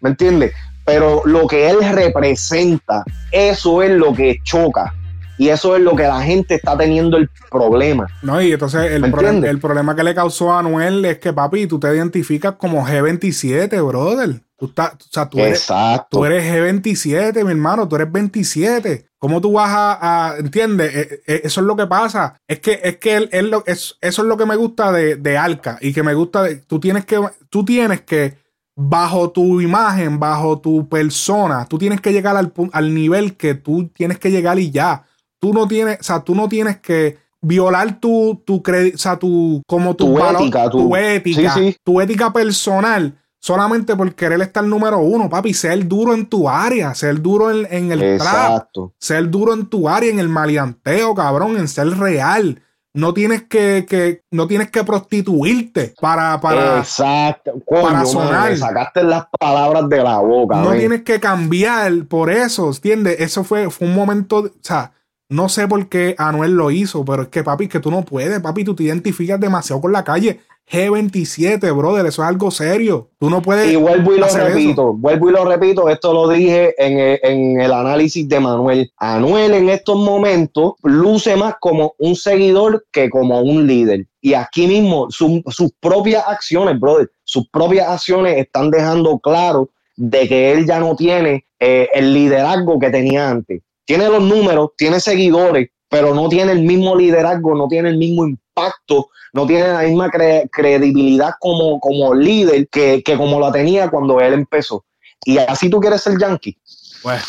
¿Me 0.00 0.10
entiendes? 0.10 0.52
Pero 0.84 1.22
lo 1.24 1.46
que 1.46 1.70
él 1.70 1.78
representa, 1.92 3.04
eso 3.32 3.82
es 3.82 3.90
lo 3.90 4.12
que 4.14 4.38
choca. 4.44 4.92
Y 5.38 5.48
eso 5.48 5.76
es 5.76 5.82
lo 5.82 5.94
que 5.94 6.04
la 6.04 6.22
gente 6.22 6.54
está 6.54 6.78
teniendo 6.78 7.18
el 7.18 7.28
problema. 7.50 8.06
No, 8.22 8.40
y 8.40 8.52
entonces 8.52 8.90
el, 8.92 9.04
el 9.04 9.60
problema 9.60 9.94
que 9.94 10.02
le 10.02 10.14
causó 10.14 10.52
a 10.52 10.60
Anuel 10.60 11.04
es 11.04 11.18
que, 11.18 11.32
papi, 11.32 11.66
tú 11.66 11.78
te 11.78 11.94
identificas 11.94 12.54
como 12.54 12.86
G27, 12.86 13.86
brother. 13.86 14.40
Tú, 14.58 14.66
estás, 14.66 14.94
o 14.94 15.12
sea, 15.12 15.28
tú, 15.28 15.38
eres, 15.38 15.66
tú 16.08 16.24
eres 16.24 16.44
G27, 16.44 17.44
mi 17.44 17.50
hermano, 17.50 17.86
tú 17.86 17.96
eres 17.96 18.10
27. 18.10 19.06
¿Cómo 19.26 19.40
tú 19.40 19.54
vas 19.54 19.72
a, 19.74 20.36
entiendes? 20.38 20.94
E, 20.94 21.22
e, 21.26 21.40
eso 21.42 21.60
es 21.60 21.66
lo 21.66 21.74
que 21.74 21.88
pasa. 21.88 22.36
Es 22.46 22.60
que, 22.60 22.78
es 22.84 22.98
que 22.98 23.16
él, 23.16 23.28
él, 23.32 23.52
es, 23.66 23.96
eso 24.00 24.22
es 24.22 24.28
lo 24.28 24.36
que 24.36 24.46
me 24.46 24.54
gusta 24.54 24.92
de, 24.92 25.16
de 25.16 25.36
Alca 25.36 25.78
y 25.80 25.92
que 25.92 26.04
me 26.04 26.14
gusta 26.14 26.44
de, 26.44 26.58
tú 26.58 26.78
tienes 26.78 27.04
que, 27.04 27.20
tú 27.50 27.64
tienes 27.64 28.02
que, 28.02 28.38
bajo 28.76 29.32
tu 29.32 29.60
imagen, 29.60 30.20
bajo 30.20 30.60
tu 30.60 30.88
persona, 30.88 31.66
tú 31.66 31.76
tienes 31.76 32.00
que 32.00 32.12
llegar 32.12 32.36
al, 32.36 32.52
al 32.70 32.94
nivel 32.94 33.36
que 33.36 33.56
tú 33.56 33.88
tienes 33.88 34.20
que 34.20 34.30
llegar 34.30 34.60
y 34.60 34.70
ya. 34.70 35.04
Tú 35.40 35.52
no 35.52 35.66
tienes, 35.66 35.98
o 35.98 36.04
sea, 36.04 36.20
tú 36.20 36.36
no 36.36 36.48
tienes 36.48 36.76
que 36.76 37.18
violar 37.40 37.98
tu, 37.98 38.40
tu, 38.46 38.62
o 38.64 38.96
sea, 38.98 39.18
tu, 39.18 39.60
como 39.66 39.96
tu, 39.96 40.24
ética, 40.24 40.70
tu, 40.70 40.94
ética, 40.94 41.56
tu 41.82 42.00
ética 42.00 42.32
personal 42.32 43.12
solamente 43.40 43.94
por 43.94 44.14
querer 44.14 44.40
estar 44.40 44.64
número 44.64 44.98
uno, 44.98 45.28
papi. 45.28 45.54
Ser 45.54 45.86
duro 45.86 46.14
en 46.14 46.26
tu 46.26 46.48
área, 46.48 46.94
ser 46.94 47.20
duro 47.20 47.50
en, 47.50 47.92
el 47.92 48.02
Exacto. 48.02 48.94
ser 48.98 49.30
duro 49.30 49.54
en 49.54 49.66
tu 49.66 49.88
área, 49.88 50.10
en 50.10 50.18
el 50.18 50.28
maleanteo, 50.28 51.14
cabrón, 51.14 51.56
en 51.56 51.68
ser 51.68 51.88
real. 51.98 52.62
No 52.94 53.12
tienes 53.12 53.42
que, 53.42 54.22
no 54.30 54.46
tienes 54.46 54.70
que 54.70 54.82
prostituirte 54.82 55.94
para, 56.00 56.40
para, 56.40 56.78
Exacto. 56.78 57.52
para 57.68 58.06
sonar. 58.06 58.56
sacaste 58.56 59.02
las 59.02 59.26
palabras 59.38 59.86
de 59.90 60.02
la 60.02 60.18
boca. 60.18 60.56
No 60.56 60.72
tienes 60.72 61.02
que 61.02 61.20
cambiar 61.20 62.06
por 62.06 62.30
eso, 62.30 62.68
¿entiendes? 62.68 63.20
Eso 63.20 63.44
fue, 63.44 63.70
fue 63.70 63.86
un 63.86 63.94
momento, 63.94 64.38
o 64.38 64.50
sea, 64.62 64.92
no 65.28 65.48
sé 65.48 65.66
por 65.66 65.88
qué 65.88 66.14
Anuel 66.18 66.52
lo 66.52 66.70
hizo, 66.70 67.04
pero 67.04 67.24
es 67.24 67.28
que, 67.28 67.42
papi, 67.42 67.68
que 67.68 67.80
tú 67.80 67.90
no 67.90 68.02
puedes, 68.02 68.40
papi, 68.40 68.64
tú 68.64 68.74
te 68.74 68.84
identificas 68.84 69.40
demasiado 69.40 69.82
con 69.82 69.92
la 69.92 70.04
calle. 70.04 70.40
G27, 70.70 71.76
brother, 71.76 72.06
eso 72.06 72.22
es 72.22 72.28
algo 72.28 72.50
serio. 72.50 73.10
Tú 73.18 73.30
no 73.30 73.40
puedes. 73.40 73.72
Y 73.72 73.76
vuelvo 73.76 74.14
y 74.14 74.18
lo 74.18 74.26
repito, 74.26 74.92
vuelvo 74.94 75.30
y 75.30 75.32
lo 75.32 75.44
repito, 75.44 75.88
esto 75.88 76.12
lo 76.12 76.28
dije 76.28 76.74
en 76.78 77.60
el, 77.60 77.72
análisis 77.72 78.28
de 78.28 78.40
Manuel. 78.40 78.92
Anuel 78.96 79.54
en 79.54 79.68
estos 79.68 79.96
momentos 79.96 80.74
luce 80.82 81.36
más 81.36 81.54
como 81.60 81.94
un 81.98 82.16
seguidor 82.16 82.84
que 82.90 83.08
como 83.08 83.40
un 83.40 83.66
líder. 83.66 84.06
Y 84.20 84.34
aquí 84.34 84.66
mismo 84.66 85.08
sus 85.10 85.72
propias 85.78 86.24
acciones, 86.26 86.80
brother, 86.80 87.10
sus 87.22 87.48
propias 87.48 87.88
acciones 87.88 88.36
están 88.36 88.70
dejando 88.70 89.20
claro 89.20 89.70
de 89.96 90.26
que 90.26 90.52
él 90.52 90.66
ya 90.66 90.80
no 90.80 90.96
tiene 90.96 91.46
eh, 91.60 91.88
el 91.94 92.12
liderazgo 92.12 92.78
que 92.80 92.90
tenía 92.90 93.30
antes. 93.30 93.62
Tiene 93.84 94.08
los 94.08 94.22
números, 94.22 94.70
tiene 94.76 94.98
seguidores, 94.98 95.68
pero 95.88 96.14
no 96.14 96.28
tiene 96.28 96.52
el 96.52 96.62
mismo 96.62 96.96
liderazgo, 96.96 97.54
no 97.54 97.68
tiene 97.68 97.90
el 97.90 97.98
mismo 97.98 98.26
impacto 98.26 99.10
no 99.36 99.46
tiene 99.46 99.68
la 99.68 99.82
misma 99.82 100.10
credibilidad 100.50 101.34
como, 101.38 101.78
como 101.78 102.14
líder 102.14 102.68
que, 102.68 103.02
como 103.16 103.38
la 103.38 103.52
tenía 103.52 103.90
cuando 103.90 104.18
él 104.18 104.32
empezó. 104.32 104.84
Y 105.24 105.36
así 105.36 105.68
tú 105.68 105.78
quieres 105.78 106.00
ser 106.00 106.18
yankee. 106.18 106.58
Pues, 107.02 107.22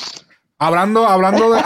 hablando, 0.57 1.05
hablando 1.05 1.51
de. 1.51 1.61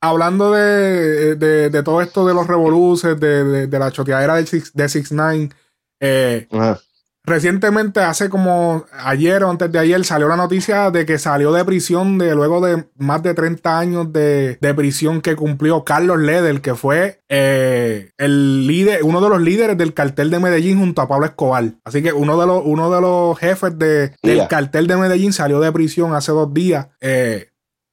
hablando 0.00 0.52
de, 0.52 1.82
todo 1.82 2.02
esto 2.02 2.26
de 2.26 2.34
los 2.34 2.46
revoluces, 2.46 3.18
de, 3.18 3.68
la 3.70 3.90
choteadera 3.90 4.34
de 4.34 4.46
Six, 4.46 4.74
de 4.74 4.88
Six 4.88 5.12
Nine, 5.12 5.48
eh, 5.98 6.46
Recientemente, 7.26 7.98
hace 7.98 8.28
como 8.28 8.84
ayer 8.92 9.42
o 9.42 9.50
antes 9.50 9.72
de 9.72 9.80
ayer, 9.80 10.04
salió 10.04 10.28
la 10.28 10.36
noticia 10.36 10.92
de 10.92 11.04
que 11.04 11.18
salió 11.18 11.50
de 11.50 11.64
prisión 11.64 12.18
de 12.18 12.36
luego 12.36 12.64
de 12.64 12.84
más 12.96 13.20
de 13.24 13.34
30 13.34 13.78
años 13.78 14.12
de, 14.12 14.58
prisión 14.76 15.20
que 15.20 15.34
cumplió 15.34 15.82
Carlos 15.82 16.20
Leder, 16.20 16.60
que 16.60 16.76
fue 16.76 17.22
eh, 17.28 18.10
el 18.16 18.68
líder, 18.68 19.02
uno 19.02 19.20
de 19.20 19.28
los 19.28 19.40
líderes 19.40 19.76
del 19.76 19.92
cartel 19.92 20.30
de 20.30 20.38
Medellín 20.38 20.78
junto 20.78 21.02
a 21.02 21.08
Pablo 21.08 21.26
Escobar. 21.26 21.72
Así 21.84 22.00
que 22.00 22.12
uno 22.12 22.38
de 22.40 22.46
los, 22.46 22.62
uno 22.64 22.92
de 22.94 23.00
los 23.00 23.36
jefes 23.38 23.76
del 23.76 24.46
cartel 24.48 24.86
de 24.86 24.96
Medellín 24.96 25.32
salió 25.32 25.58
de 25.58 25.72
prisión 25.72 26.14
hace 26.14 26.30
dos 26.30 26.54
días. 26.54 26.86
Eh, 27.00 27.48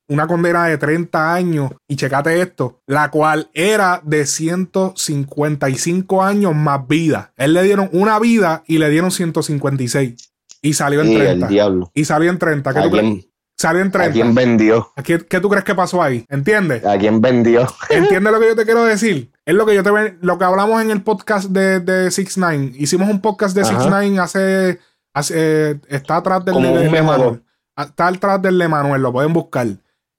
una 0.08 0.28
condena 0.28 0.66
de 0.66 0.78
30 0.78 1.34
años, 1.34 1.72
y 1.88 1.96
checate 1.96 2.42
esto, 2.42 2.82
la 2.88 3.10
cual 3.10 3.50
era 3.54 4.02
de 4.04 4.26
155 4.26 6.24
años 6.24 6.56
más 6.56 6.88
vida. 6.88 7.34
Él 7.38 7.54
le 7.54 7.64
dieron 7.64 7.90
una 7.94 8.20
vida 8.20 8.64
y 8.68 8.78
le 8.78 8.90
dieron 8.90 9.12
156. 9.12 10.34
Y 10.62 10.74
salió 10.74 11.02
en 11.02 11.14
30. 11.14 11.50
Y 11.94 12.06
salió 12.06 12.30
en 12.30 12.40
30. 12.40 12.74
¿Qué 12.74 12.82
tú 12.82 12.92
crees? 12.92 13.28
Salió 13.58 13.82
en 13.82 13.92
30. 13.92 14.10
¿A 14.10 14.14
quién 14.14 14.36
vendió? 14.36 14.92
qué, 15.04 15.18
tú 15.18 15.50
crees 15.50 15.64
que 15.64 15.76
pasó 15.76 16.02
ahí? 16.02 16.26
¿Entiendes? 16.30 16.86
¿A 16.86 16.98
quién 16.98 17.22
vendió? 17.22 17.68
¿Entiendes 17.90 18.34
lo 18.34 18.40
que 18.40 18.48
yo 18.48 18.56
te 18.56 18.66
quiero 18.66 18.84
decir? 18.84 19.32
Es 19.46 19.56
lo 19.56 19.66
que 19.66 19.76
yo 19.76 19.84
te 19.84 20.18
lo 20.22 20.38
que 20.38 20.46
hablamos 20.46 20.82
en 20.82 20.92
el 20.92 21.02
podcast 21.02 21.50
de, 21.50 21.80
de 21.80 22.12
Six 22.12 22.38
Nine. 22.38 22.72
Hicimos 22.76 23.10
un 23.10 23.22
podcast 23.22 23.56
de 23.56 23.66
Six 23.66 23.86
Nine 23.86 24.20
hace, 24.20 24.80
hace 25.14 25.80
está 25.88 26.18
atrás 26.18 26.44
del, 26.46 26.62
de, 26.62 27.40
Está 27.78 28.08
atrás 28.08 28.42
del 28.42 28.58
de 28.58 28.68
Manuel, 28.68 29.02
lo 29.02 29.12
pueden 29.12 29.34
buscar. 29.34 29.68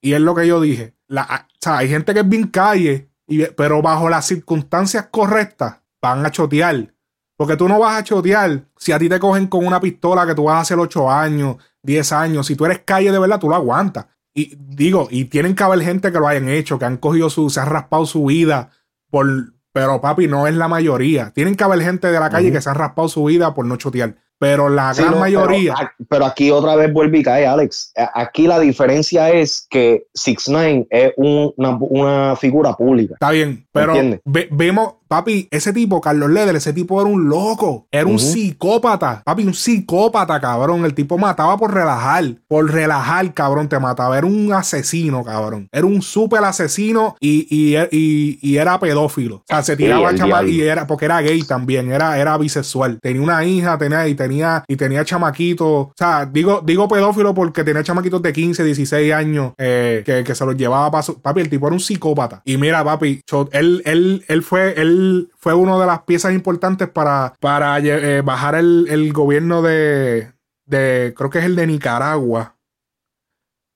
Y 0.05 0.13
es 0.13 0.21
lo 0.21 0.35
que 0.35 0.45
yo 0.45 0.61
dije. 0.61 0.93
La, 1.07 1.23
o 1.23 1.57
sea, 1.59 1.79
hay 1.79 1.89
gente 1.89 2.13
que 2.13 2.19
es 2.19 2.29
bien 2.29 2.45
calle, 2.49 3.09
y, 3.25 3.43
pero 3.57 3.81
bajo 3.81 4.07
las 4.07 4.27
circunstancias 4.27 5.07
correctas 5.09 5.77
van 5.99 6.23
a 6.23 6.29
chotear. 6.29 6.93
Porque 7.35 7.57
tú 7.57 7.67
no 7.67 7.79
vas 7.79 7.97
a 7.97 8.03
chotear 8.03 8.65
si 8.77 8.91
a 8.91 8.99
ti 8.99 9.09
te 9.09 9.17
cogen 9.19 9.47
con 9.47 9.65
una 9.65 9.79
pistola 9.79 10.27
que 10.27 10.35
tú 10.35 10.43
vas 10.43 10.57
a 10.57 10.59
hacer 10.59 10.77
8 10.77 11.09
años, 11.09 11.55
10 11.81 12.11
años. 12.11 12.45
Si 12.45 12.55
tú 12.55 12.65
eres 12.65 12.81
calle 12.85 13.11
de 13.11 13.17
verdad, 13.17 13.39
tú 13.39 13.49
lo 13.49 13.55
aguantas. 13.55 14.05
Y 14.31 14.55
digo, 14.55 15.07
y 15.09 15.25
tienen 15.25 15.55
que 15.55 15.63
haber 15.63 15.81
gente 15.81 16.11
que 16.11 16.19
lo 16.19 16.27
hayan 16.27 16.49
hecho, 16.49 16.77
que 16.77 16.85
han 16.85 16.97
cogido 16.97 17.31
su, 17.31 17.49
se 17.49 17.61
han 17.61 17.71
raspado 17.71 18.05
su 18.05 18.25
vida 18.25 18.69
por, 19.09 19.25
pero 19.73 20.01
papi, 20.01 20.27
no 20.27 20.45
es 20.45 20.53
la 20.53 20.67
mayoría. 20.67 21.31
Tienen 21.31 21.55
que 21.55 21.63
haber 21.63 21.81
gente 21.81 22.11
de 22.11 22.19
la 22.19 22.29
calle 22.29 22.51
que 22.51 22.61
se 22.61 22.69
han 22.69 22.75
raspado 22.75 23.09
su 23.09 23.23
vida 23.23 23.55
por 23.55 23.65
no 23.65 23.75
chotear. 23.77 24.17
Pero 24.37 24.69
la 24.69 24.93
gran 24.93 25.19
mayoría. 25.19 25.75
Pero, 26.09 26.25
aquí 26.25 26.51
otra 26.51 26.75
vez 26.75 26.91
vuelve 26.91 27.19
y 27.19 27.23
cae, 27.23 27.45
Alex. 27.45 27.93
Aquí 28.13 28.47
la 28.47 28.59
diferencia 28.59 29.29
es 29.29 29.65
que 29.69 30.05
Six 30.13 30.49
Nine 30.49 30.87
es 30.89 31.13
una, 31.17 31.77
una, 31.79 32.35
figura 32.35 32.73
pública. 32.73 33.13
Está 33.15 33.31
bien, 33.31 33.65
pero 33.71 33.93
vemos, 34.23 34.95
papi, 35.07 35.47
ese 35.51 35.73
tipo, 35.73 36.01
Carlos 36.01 36.29
Leder, 36.29 36.55
ese 36.55 36.73
tipo 36.73 37.01
era 37.01 37.09
un 37.09 37.29
loco, 37.29 37.87
era 37.91 38.05
un 38.05 38.19
psicópata, 38.19 39.21
papi, 39.23 39.43
un 39.43 39.53
psicópata, 39.53 40.39
cabrón. 40.39 40.85
El 40.85 40.93
tipo 40.93 41.17
mataba 41.17 41.57
por 41.57 41.73
relajar, 41.73 42.35
por 42.47 42.71
relajar, 42.71 43.33
cabrón, 43.33 43.69
te 43.69 43.79
mataba. 43.79 44.17
Era 44.17 44.27
un 44.27 44.53
asesino, 44.53 45.23
cabrón. 45.23 45.67
Era 45.71 45.85
un 45.85 46.01
súper 46.01 46.43
asesino 46.43 47.15
y, 47.19 47.47
y, 47.49 48.39
y, 48.41 48.57
era 48.57 48.79
pedófilo. 48.79 49.37
O 49.37 49.43
sea, 49.47 49.63
se 49.63 49.75
tiraba 49.75 50.09
a 50.09 50.43
y 50.45 50.61
era, 50.61 50.87
porque 50.87 51.05
era 51.05 51.21
gay 51.21 51.41
también, 51.43 51.91
era, 51.91 52.19
era 52.19 52.37
bisexual. 52.37 52.99
Tenía 53.01 53.21
una 53.21 53.43
hija, 53.45 53.77
tenía, 53.77 54.07
y 54.07 54.15
tenía, 54.15 54.63
y 54.67 54.75
tenía 54.75 55.03
chamaquitos. 55.05 55.67
O 55.67 55.93
sea, 55.95 56.25
digo, 56.25 56.61
digo 56.65 56.87
pedófilo 56.87 57.33
porque 57.33 57.63
tenía 57.63 57.83
chamaquitos 57.83 58.21
de 58.21 58.33
15, 58.33 58.63
16 58.63 59.13
años 59.13 59.53
eh, 59.57 60.03
que, 60.05 60.23
que, 60.23 60.35
se 60.35 60.45
los 60.45 60.55
llevaba 60.55 60.91
para 60.91 61.03
su. 61.03 61.21
Papi, 61.21 61.41
el 61.41 61.49
tipo 61.49 61.67
era 61.67 61.73
un 61.73 61.79
psicópata. 61.79 62.41
Y 62.45 62.57
mira, 62.57 62.83
papi, 62.83 63.21
él, 63.51 63.81
él, 63.85 64.25
él 64.27 64.43
fue, 64.43 64.79
él 64.79 64.94
fue 65.37 65.53
una 65.53 65.79
de 65.79 65.85
las 65.85 66.03
piezas 66.03 66.33
importantes 66.33 66.89
para, 66.89 67.33
para 67.39 67.79
eh, 67.79 68.21
bajar 68.21 68.55
el, 68.55 68.87
el 68.89 69.11
gobierno 69.13 69.61
de, 69.61 70.31
de. 70.65 71.13
Creo 71.15 71.29
que 71.29 71.39
es 71.39 71.45
el 71.45 71.55
de 71.55 71.67
Nicaragua. 71.67 72.55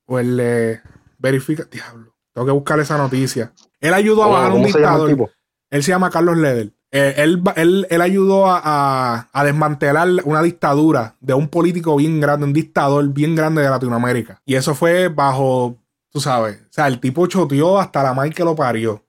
O 0.06 0.18
el 0.18 0.36
de. 0.36 0.80
Verifica. 1.18 1.64
Diablo. 1.70 2.14
Tengo 2.32 2.46
que 2.46 2.52
buscar 2.52 2.80
esa 2.80 2.96
noticia. 2.96 3.52
Él 3.80 3.94
ayudó 3.94 4.24
a 4.24 4.26
oh, 4.26 4.32
bajar 4.32 4.52
un 4.52 4.62
dictador. 4.62 5.30
Él 5.70 5.82
se 5.82 5.90
llama 5.90 6.10
Carlos 6.10 6.36
Leder. 6.36 6.72
Eh, 6.92 7.14
él, 7.18 7.42
él, 7.88 8.00
ayudó 8.00 8.46
a, 8.48 9.28
desmantelar 9.44 10.08
una 10.24 10.42
dictadura 10.42 11.14
de 11.20 11.34
un 11.34 11.48
político 11.48 11.94
bien 11.96 12.20
grande, 12.20 12.46
un 12.46 12.52
dictador 12.52 13.08
bien 13.10 13.36
grande 13.36 13.62
de 13.62 13.70
Latinoamérica. 13.70 14.42
Y 14.44 14.56
eso 14.56 14.74
fue 14.74 15.06
bajo, 15.06 15.76
tú 16.10 16.20
sabes, 16.20 16.60
o 16.62 16.72
sea, 16.72 16.88
el 16.88 16.98
tipo 16.98 17.28
choteó 17.28 17.78
hasta 17.78 18.02
la 18.02 18.12
madre 18.12 18.32
que 18.32 18.42
lo 18.42 18.56
parió. 18.56 19.04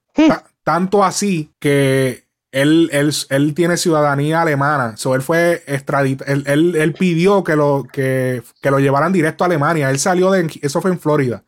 Tanto 0.63 1.03
así 1.03 1.53
que 1.59 2.25
él, 2.51 2.89
él, 3.29 3.53
tiene 3.53 3.77
ciudadanía 3.77 4.41
alemana. 4.41 4.97
So, 4.97 5.15
él 5.15 5.21
fue 5.21 5.63
extraditado. 5.67 6.31
Él, 6.31 6.75
él, 6.75 6.93
pidió 6.93 7.43
que 7.43 7.55
lo, 7.55 7.85
que, 7.91 8.43
que 8.61 8.71
lo 8.71 8.79
llevaran 8.79 9.13
directo 9.13 9.43
a 9.43 9.47
Alemania. 9.47 9.89
Él 9.89 9.99
salió 9.99 10.31
de. 10.31 10.49
Eso 10.61 10.81
fue 10.81 10.91
en 10.91 10.99
Florida. 10.99 11.43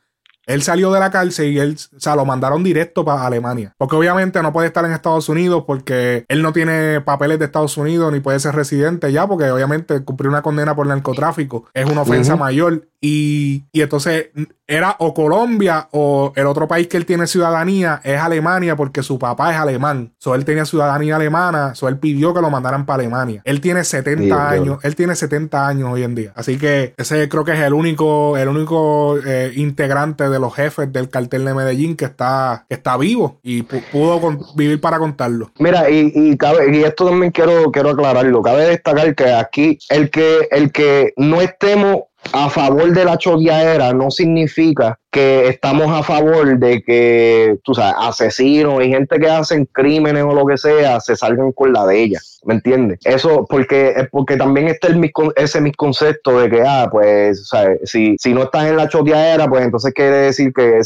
Él 0.45 0.61
salió 0.61 0.91
de 0.91 0.99
la 0.99 1.09
cárcel 1.09 1.53
y 1.53 1.59
él, 1.59 1.77
o 1.95 1.99
sea, 1.99 2.15
lo 2.15 2.25
mandaron 2.25 2.63
directo 2.63 3.05
para 3.05 3.25
Alemania. 3.25 3.73
Porque 3.77 3.95
obviamente 3.95 4.41
no 4.41 4.51
puede 4.51 4.67
estar 4.67 4.83
en 4.83 4.91
Estados 4.91 5.29
Unidos 5.29 5.63
porque 5.65 6.25
él 6.27 6.41
no 6.41 6.51
tiene 6.51 6.99
papeles 7.01 7.39
de 7.39 7.45
Estados 7.45 7.77
Unidos 7.77 8.11
ni 8.11 8.19
puede 8.19 8.39
ser 8.39 8.53
residente 8.53 9.11
ya, 9.11 9.25
porque 9.25 9.49
obviamente 9.49 10.03
cumplir 10.03 10.29
una 10.29 10.41
condena 10.41 10.75
por 10.75 10.85
narcotráfico 10.87 11.69
es 11.73 11.85
una 11.89 12.01
ofensa 12.01 12.35
mayor. 12.35 12.89
Y, 13.05 13.63
y, 13.73 13.81
entonces 13.81 14.29
era 14.65 14.95
o 14.99 15.13
Colombia 15.13 15.89
o 15.91 16.31
el 16.37 16.45
otro 16.47 16.69
país 16.69 16.87
que 16.87 16.95
él 16.95 17.05
tiene 17.05 17.27
ciudadanía 17.27 17.99
es 18.01 18.17
Alemania 18.17 18.77
porque 18.77 19.03
su 19.03 19.19
papá 19.19 19.51
es 19.51 19.57
alemán. 19.57 20.13
So 20.19 20.35
él 20.35 20.45
tenía 20.45 20.63
ciudadanía 20.63 21.17
alemana, 21.17 21.75
so 21.75 21.89
él 21.89 21.97
pidió 21.97 22.33
que 22.33 22.39
lo 22.39 22.49
mandaran 22.49 22.85
para 22.85 23.01
Alemania. 23.01 23.41
Él 23.43 23.59
tiene 23.59 23.83
70 23.83 24.49
años, 24.49 24.77
él 24.83 24.95
tiene 24.95 25.17
70 25.17 25.67
años 25.67 25.89
hoy 25.91 26.03
en 26.03 26.15
día. 26.15 26.31
Así 26.33 26.57
que 26.57 26.93
ese 26.95 27.27
creo 27.27 27.43
que 27.43 27.51
es 27.51 27.59
el 27.59 27.73
único, 27.73 28.37
el 28.37 28.47
único 28.47 29.17
eh, 29.25 29.51
integrante 29.53 30.29
de 30.29 30.39
los 30.39 30.55
jefes 30.55 30.91
del 30.93 31.09
cartel 31.09 31.43
de 31.43 31.53
Medellín 31.53 31.97
que 31.97 32.05
está, 32.05 32.65
está 32.69 32.95
vivo 32.95 33.41
y 33.43 33.63
pudo 33.63 34.39
vivir 34.55 34.79
para 34.79 34.97
contarlo. 34.97 35.51
Mira, 35.59 35.89
y, 35.89 36.09
y, 36.15 36.37
cabe, 36.37 36.73
y 36.73 36.83
esto 36.83 37.09
también 37.09 37.33
quiero, 37.33 37.69
quiero 37.69 37.89
aclararlo. 37.89 38.41
Cabe 38.41 38.69
destacar 38.69 39.13
que 39.13 39.33
aquí 39.33 39.77
el 39.89 40.09
que, 40.09 40.47
el 40.51 40.71
que 40.71 41.13
no 41.17 41.41
estemos 41.41 42.03
a 42.31 42.49
favor 42.49 42.91
de 42.93 43.05
la 43.05 43.17
choqueadera 43.17 43.93
no 43.93 44.09
significa 44.09 44.99
que 45.11 45.47
estamos 45.47 45.87
a 45.89 46.01
favor 46.01 46.57
de 46.57 46.81
que, 46.81 47.59
tú 47.63 47.75
sabes, 47.75 47.93
asesinos 47.99 48.83
y 48.83 48.89
gente 48.89 49.19
que 49.19 49.29
hacen 49.29 49.65
crímenes 49.71 50.23
o 50.23 50.33
lo 50.33 50.45
que 50.45 50.57
sea 50.57 50.99
se 50.99 51.15
salgan 51.15 51.51
con 51.51 51.71
la 51.71 51.85
de 51.85 52.01
ella. 52.01 52.19
¿Me 52.45 52.55
entiendes? 52.55 52.99
Eso 53.05 53.45
porque, 53.47 54.07
porque 54.11 54.37
también 54.37 54.67
está 54.67 54.87
el, 54.87 55.11
ese 55.35 55.61
misconcepto 55.61 56.39
de 56.39 56.49
que, 56.49 56.61
ah, 56.61 56.89
pues. 56.91 57.47
Si, 57.85 58.17
si 58.17 58.33
no 58.33 58.43
estás 58.43 58.65
en 58.65 58.77
la 58.77 58.89
choteadera, 58.89 59.47
pues 59.47 59.63
entonces 59.63 59.93
quiere 59.93 60.17
decir 60.17 60.51
que 60.51 60.81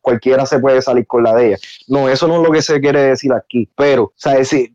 cualquiera 0.00 0.46
se 0.46 0.58
puede 0.58 0.82
salir 0.82 1.06
con 1.06 1.24
la 1.24 1.34
de 1.34 1.48
ella. 1.48 1.58
No, 1.88 2.08
eso 2.08 2.28
no 2.28 2.36
es 2.36 2.46
lo 2.46 2.52
que 2.52 2.62
se 2.62 2.80
quiere 2.80 3.02
decir 3.02 3.32
aquí. 3.32 3.68
Pero, 3.74 4.12
¿sabes? 4.16 4.48
Si, 4.48 4.72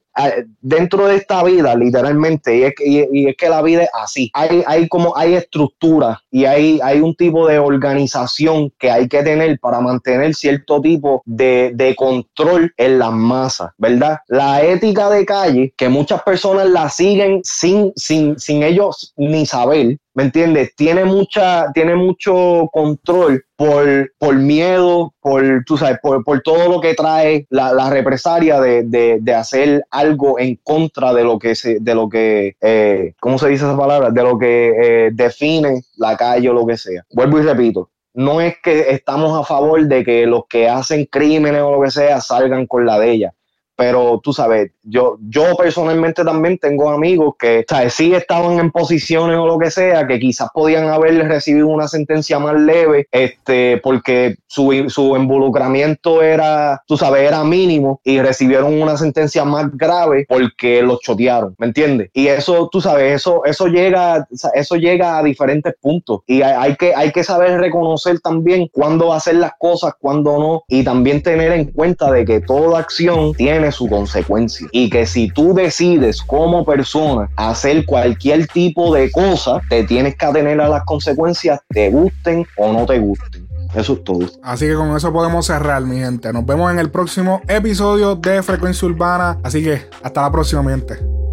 dentro 0.61 1.07
de 1.07 1.17
esta 1.17 1.43
vida, 1.43 1.75
literalmente, 1.75 2.57
y 2.57 2.63
es, 2.63 2.73
que, 2.75 3.07
y, 3.11 3.27
es 3.27 3.35
que 3.37 3.49
la 3.49 3.61
vida 3.61 3.83
es 3.83 3.89
así. 3.93 4.31
Hay, 4.33 4.63
hay 4.65 4.87
como 4.87 5.15
hay 5.15 5.35
estructura 5.35 6.21
y 6.31 6.45
hay, 6.45 6.79
hay 6.83 7.01
un 7.01 7.15
tipo 7.15 7.47
de 7.47 7.59
organización 7.59 8.71
que 8.79 8.91
hay 8.91 9.07
que 9.07 9.23
tener 9.23 9.59
para 9.59 9.79
mantener 9.81 10.33
cierto 10.35 10.81
tipo 10.81 11.21
de, 11.25 11.71
de 11.75 11.95
control 11.95 12.73
en 12.77 12.99
las 12.99 13.11
masas, 13.11 13.71
¿verdad? 13.77 14.19
La 14.27 14.63
ética 14.63 15.09
de 15.09 15.25
calle, 15.25 15.73
que 15.75 15.89
muchas 15.89 16.23
personas 16.23 16.69
la 16.69 16.89
siguen 16.89 17.41
sin, 17.43 17.91
sin, 17.95 18.39
sin 18.39 18.63
ellos 18.63 19.13
ni 19.17 19.45
saber, 19.45 19.97
¿me 20.15 20.23
entiendes? 20.23 20.75
Tiene 20.75 21.05
mucha, 21.05 21.71
tiene 21.73 21.93
mucho 21.95 22.69
control 22.71 23.43
por, 23.55 24.11
por 24.17 24.35
miedo, 24.35 25.13
por, 25.21 25.63
tú 25.65 25.77
sabes, 25.77 25.99
por, 26.01 26.23
por 26.23 26.41
todo 26.41 26.69
lo 26.69 26.81
que 26.81 26.95
trae 26.95 27.45
la, 27.49 27.73
la 27.73 27.89
represalia 27.89 28.59
de, 28.59 28.83
de, 28.83 29.19
de, 29.21 29.33
hacer 29.35 29.85
algo 29.91 30.39
en 30.39 30.57
contra 30.63 31.13
de 31.13 31.23
lo 31.23 31.37
que 31.37 31.53
se, 31.53 31.79
de 31.79 31.93
lo 31.93 32.09
que, 32.09 32.55
eh, 32.61 33.13
¿cómo 33.19 33.37
se 33.37 33.49
dice 33.49 33.65
esa 33.65 33.77
palabra? 33.77 34.09
De 34.09 34.23
lo 34.23 34.39
que 34.39 34.69
eh, 34.69 35.09
define 35.13 35.81
la 35.97 36.15
calle 36.15 36.49
o 36.49 36.53
lo 36.53 36.65
que 36.65 36.77
sea. 36.77 37.03
Vuelvo 37.11 37.39
y 37.39 37.43
repito, 37.43 37.89
no 38.13 38.39
es 38.39 38.55
que 38.63 38.91
estamos 38.91 39.37
a 39.37 39.43
favor 39.43 39.85
de 39.85 40.03
que 40.05 40.25
los 40.25 40.43
que 40.47 40.69
hacen 40.69 41.05
crímenes 41.11 41.61
o 41.61 41.71
lo 41.71 41.81
que 41.81 41.91
sea 41.91 42.21
salgan 42.21 42.65
con 42.65 42.85
la 42.85 42.97
de 42.99 43.11
ella 43.11 43.33
pero 43.75 44.19
tú 44.23 44.33
sabes, 44.33 44.71
yo, 44.83 45.17
yo 45.27 45.55
personalmente 45.57 46.23
también 46.23 46.57
tengo 46.57 46.89
amigos 46.89 47.35
que 47.37 47.65
¿sabes? 47.67 47.93
sí 47.93 48.13
estaban 48.13 48.59
en 48.59 48.71
posiciones 48.71 49.37
o 49.37 49.45
lo 49.45 49.57
que 49.57 49.71
sea, 49.71 50.07
que 50.07 50.19
quizás 50.19 50.49
podían 50.53 50.87
haber 50.87 51.27
recibido 51.27 51.67
una 51.67 51.87
sentencia 51.87 52.39
más 52.39 52.55
leve, 52.59 53.07
este, 53.11 53.77
porque 53.83 54.35
su, 54.47 54.85
su 54.87 55.15
involucramiento 55.15 56.21
era, 56.21 56.81
tú 56.87 56.97
sabes, 56.97 57.27
era 57.27 57.43
mínimo 57.43 57.99
y 58.03 58.19
recibieron 58.19 58.81
una 58.81 58.97
sentencia 58.97 59.43
más 59.45 59.75
grave 59.75 60.25
porque 60.27 60.81
los 60.81 60.99
chotearon, 61.01 61.55
¿me 61.57 61.67
entiendes? 61.67 62.09
Y 62.13 62.27
eso, 62.27 62.69
tú 62.71 62.81
sabes, 62.81 63.13
eso, 63.13 63.43
eso 63.45 63.67
llega, 63.67 64.27
eso 64.53 64.75
llega 64.75 65.17
a 65.17 65.23
diferentes 65.23 65.73
puntos 65.81 66.21
y 66.27 66.41
hay, 66.41 66.75
que, 66.75 66.93
hay 66.95 67.11
que 67.11 67.23
saber 67.23 67.59
reconocer 67.59 68.19
también 68.19 68.69
cuándo 68.71 69.13
hacer 69.13 69.35
las 69.35 69.53
cosas, 69.57 69.93
cuándo 69.99 70.37
no, 70.39 70.63
y 70.67 70.83
también 70.83 71.21
tener 71.21 71.51
en 71.51 71.65
cuenta 71.65 72.11
de 72.11 72.25
que 72.25 72.41
toda 72.41 72.79
acción 72.79 73.33
su 73.71 73.87
consecuencia. 73.87 74.67
Y 74.71 74.89
que 74.89 75.05
si 75.05 75.29
tú 75.29 75.53
decides 75.53 76.21
como 76.21 76.65
persona 76.65 77.29
hacer 77.35 77.85
cualquier 77.85 78.47
tipo 78.47 78.93
de 78.93 79.11
cosa, 79.11 79.61
te 79.69 79.83
tienes 79.83 80.15
que 80.15 80.25
atener 80.25 80.61
a 80.61 80.69
las 80.69 80.83
consecuencias, 80.83 81.59
te 81.69 81.89
gusten 81.89 82.45
o 82.57 82.73
no 82.73 82.85
te 82.85 82.99
gusten. 82.99 83.47
Eso 83.73 83.93
es 83.93 84.03
todo. 84.03 84.19
Así 84.41 84.67
que 84.67 84.75
con 84.75 84.95
eso 84.95 85.11
podemos 85.11 85.45
cerrar, 85.45 85.81
mi 85.83 85.99
gente. 85.99 86.31
Nos 86.31 86.45
vemos 86.45 86.71
en 86.71 86.79
el 86.79 86.89
próximo 86.89 87.41
episodio 87.47 88.15
de 88.15 88.41
Frecuencia 88.41 88.87
Urbana. 88.87 89.37
Así 89.43 89.61
que 89.61 89.81
hasta 90.01 90.21
la 90.21 90.31
próxima, 90.31 90.63
mi 90.63 90.71
gente. 90.71 91.24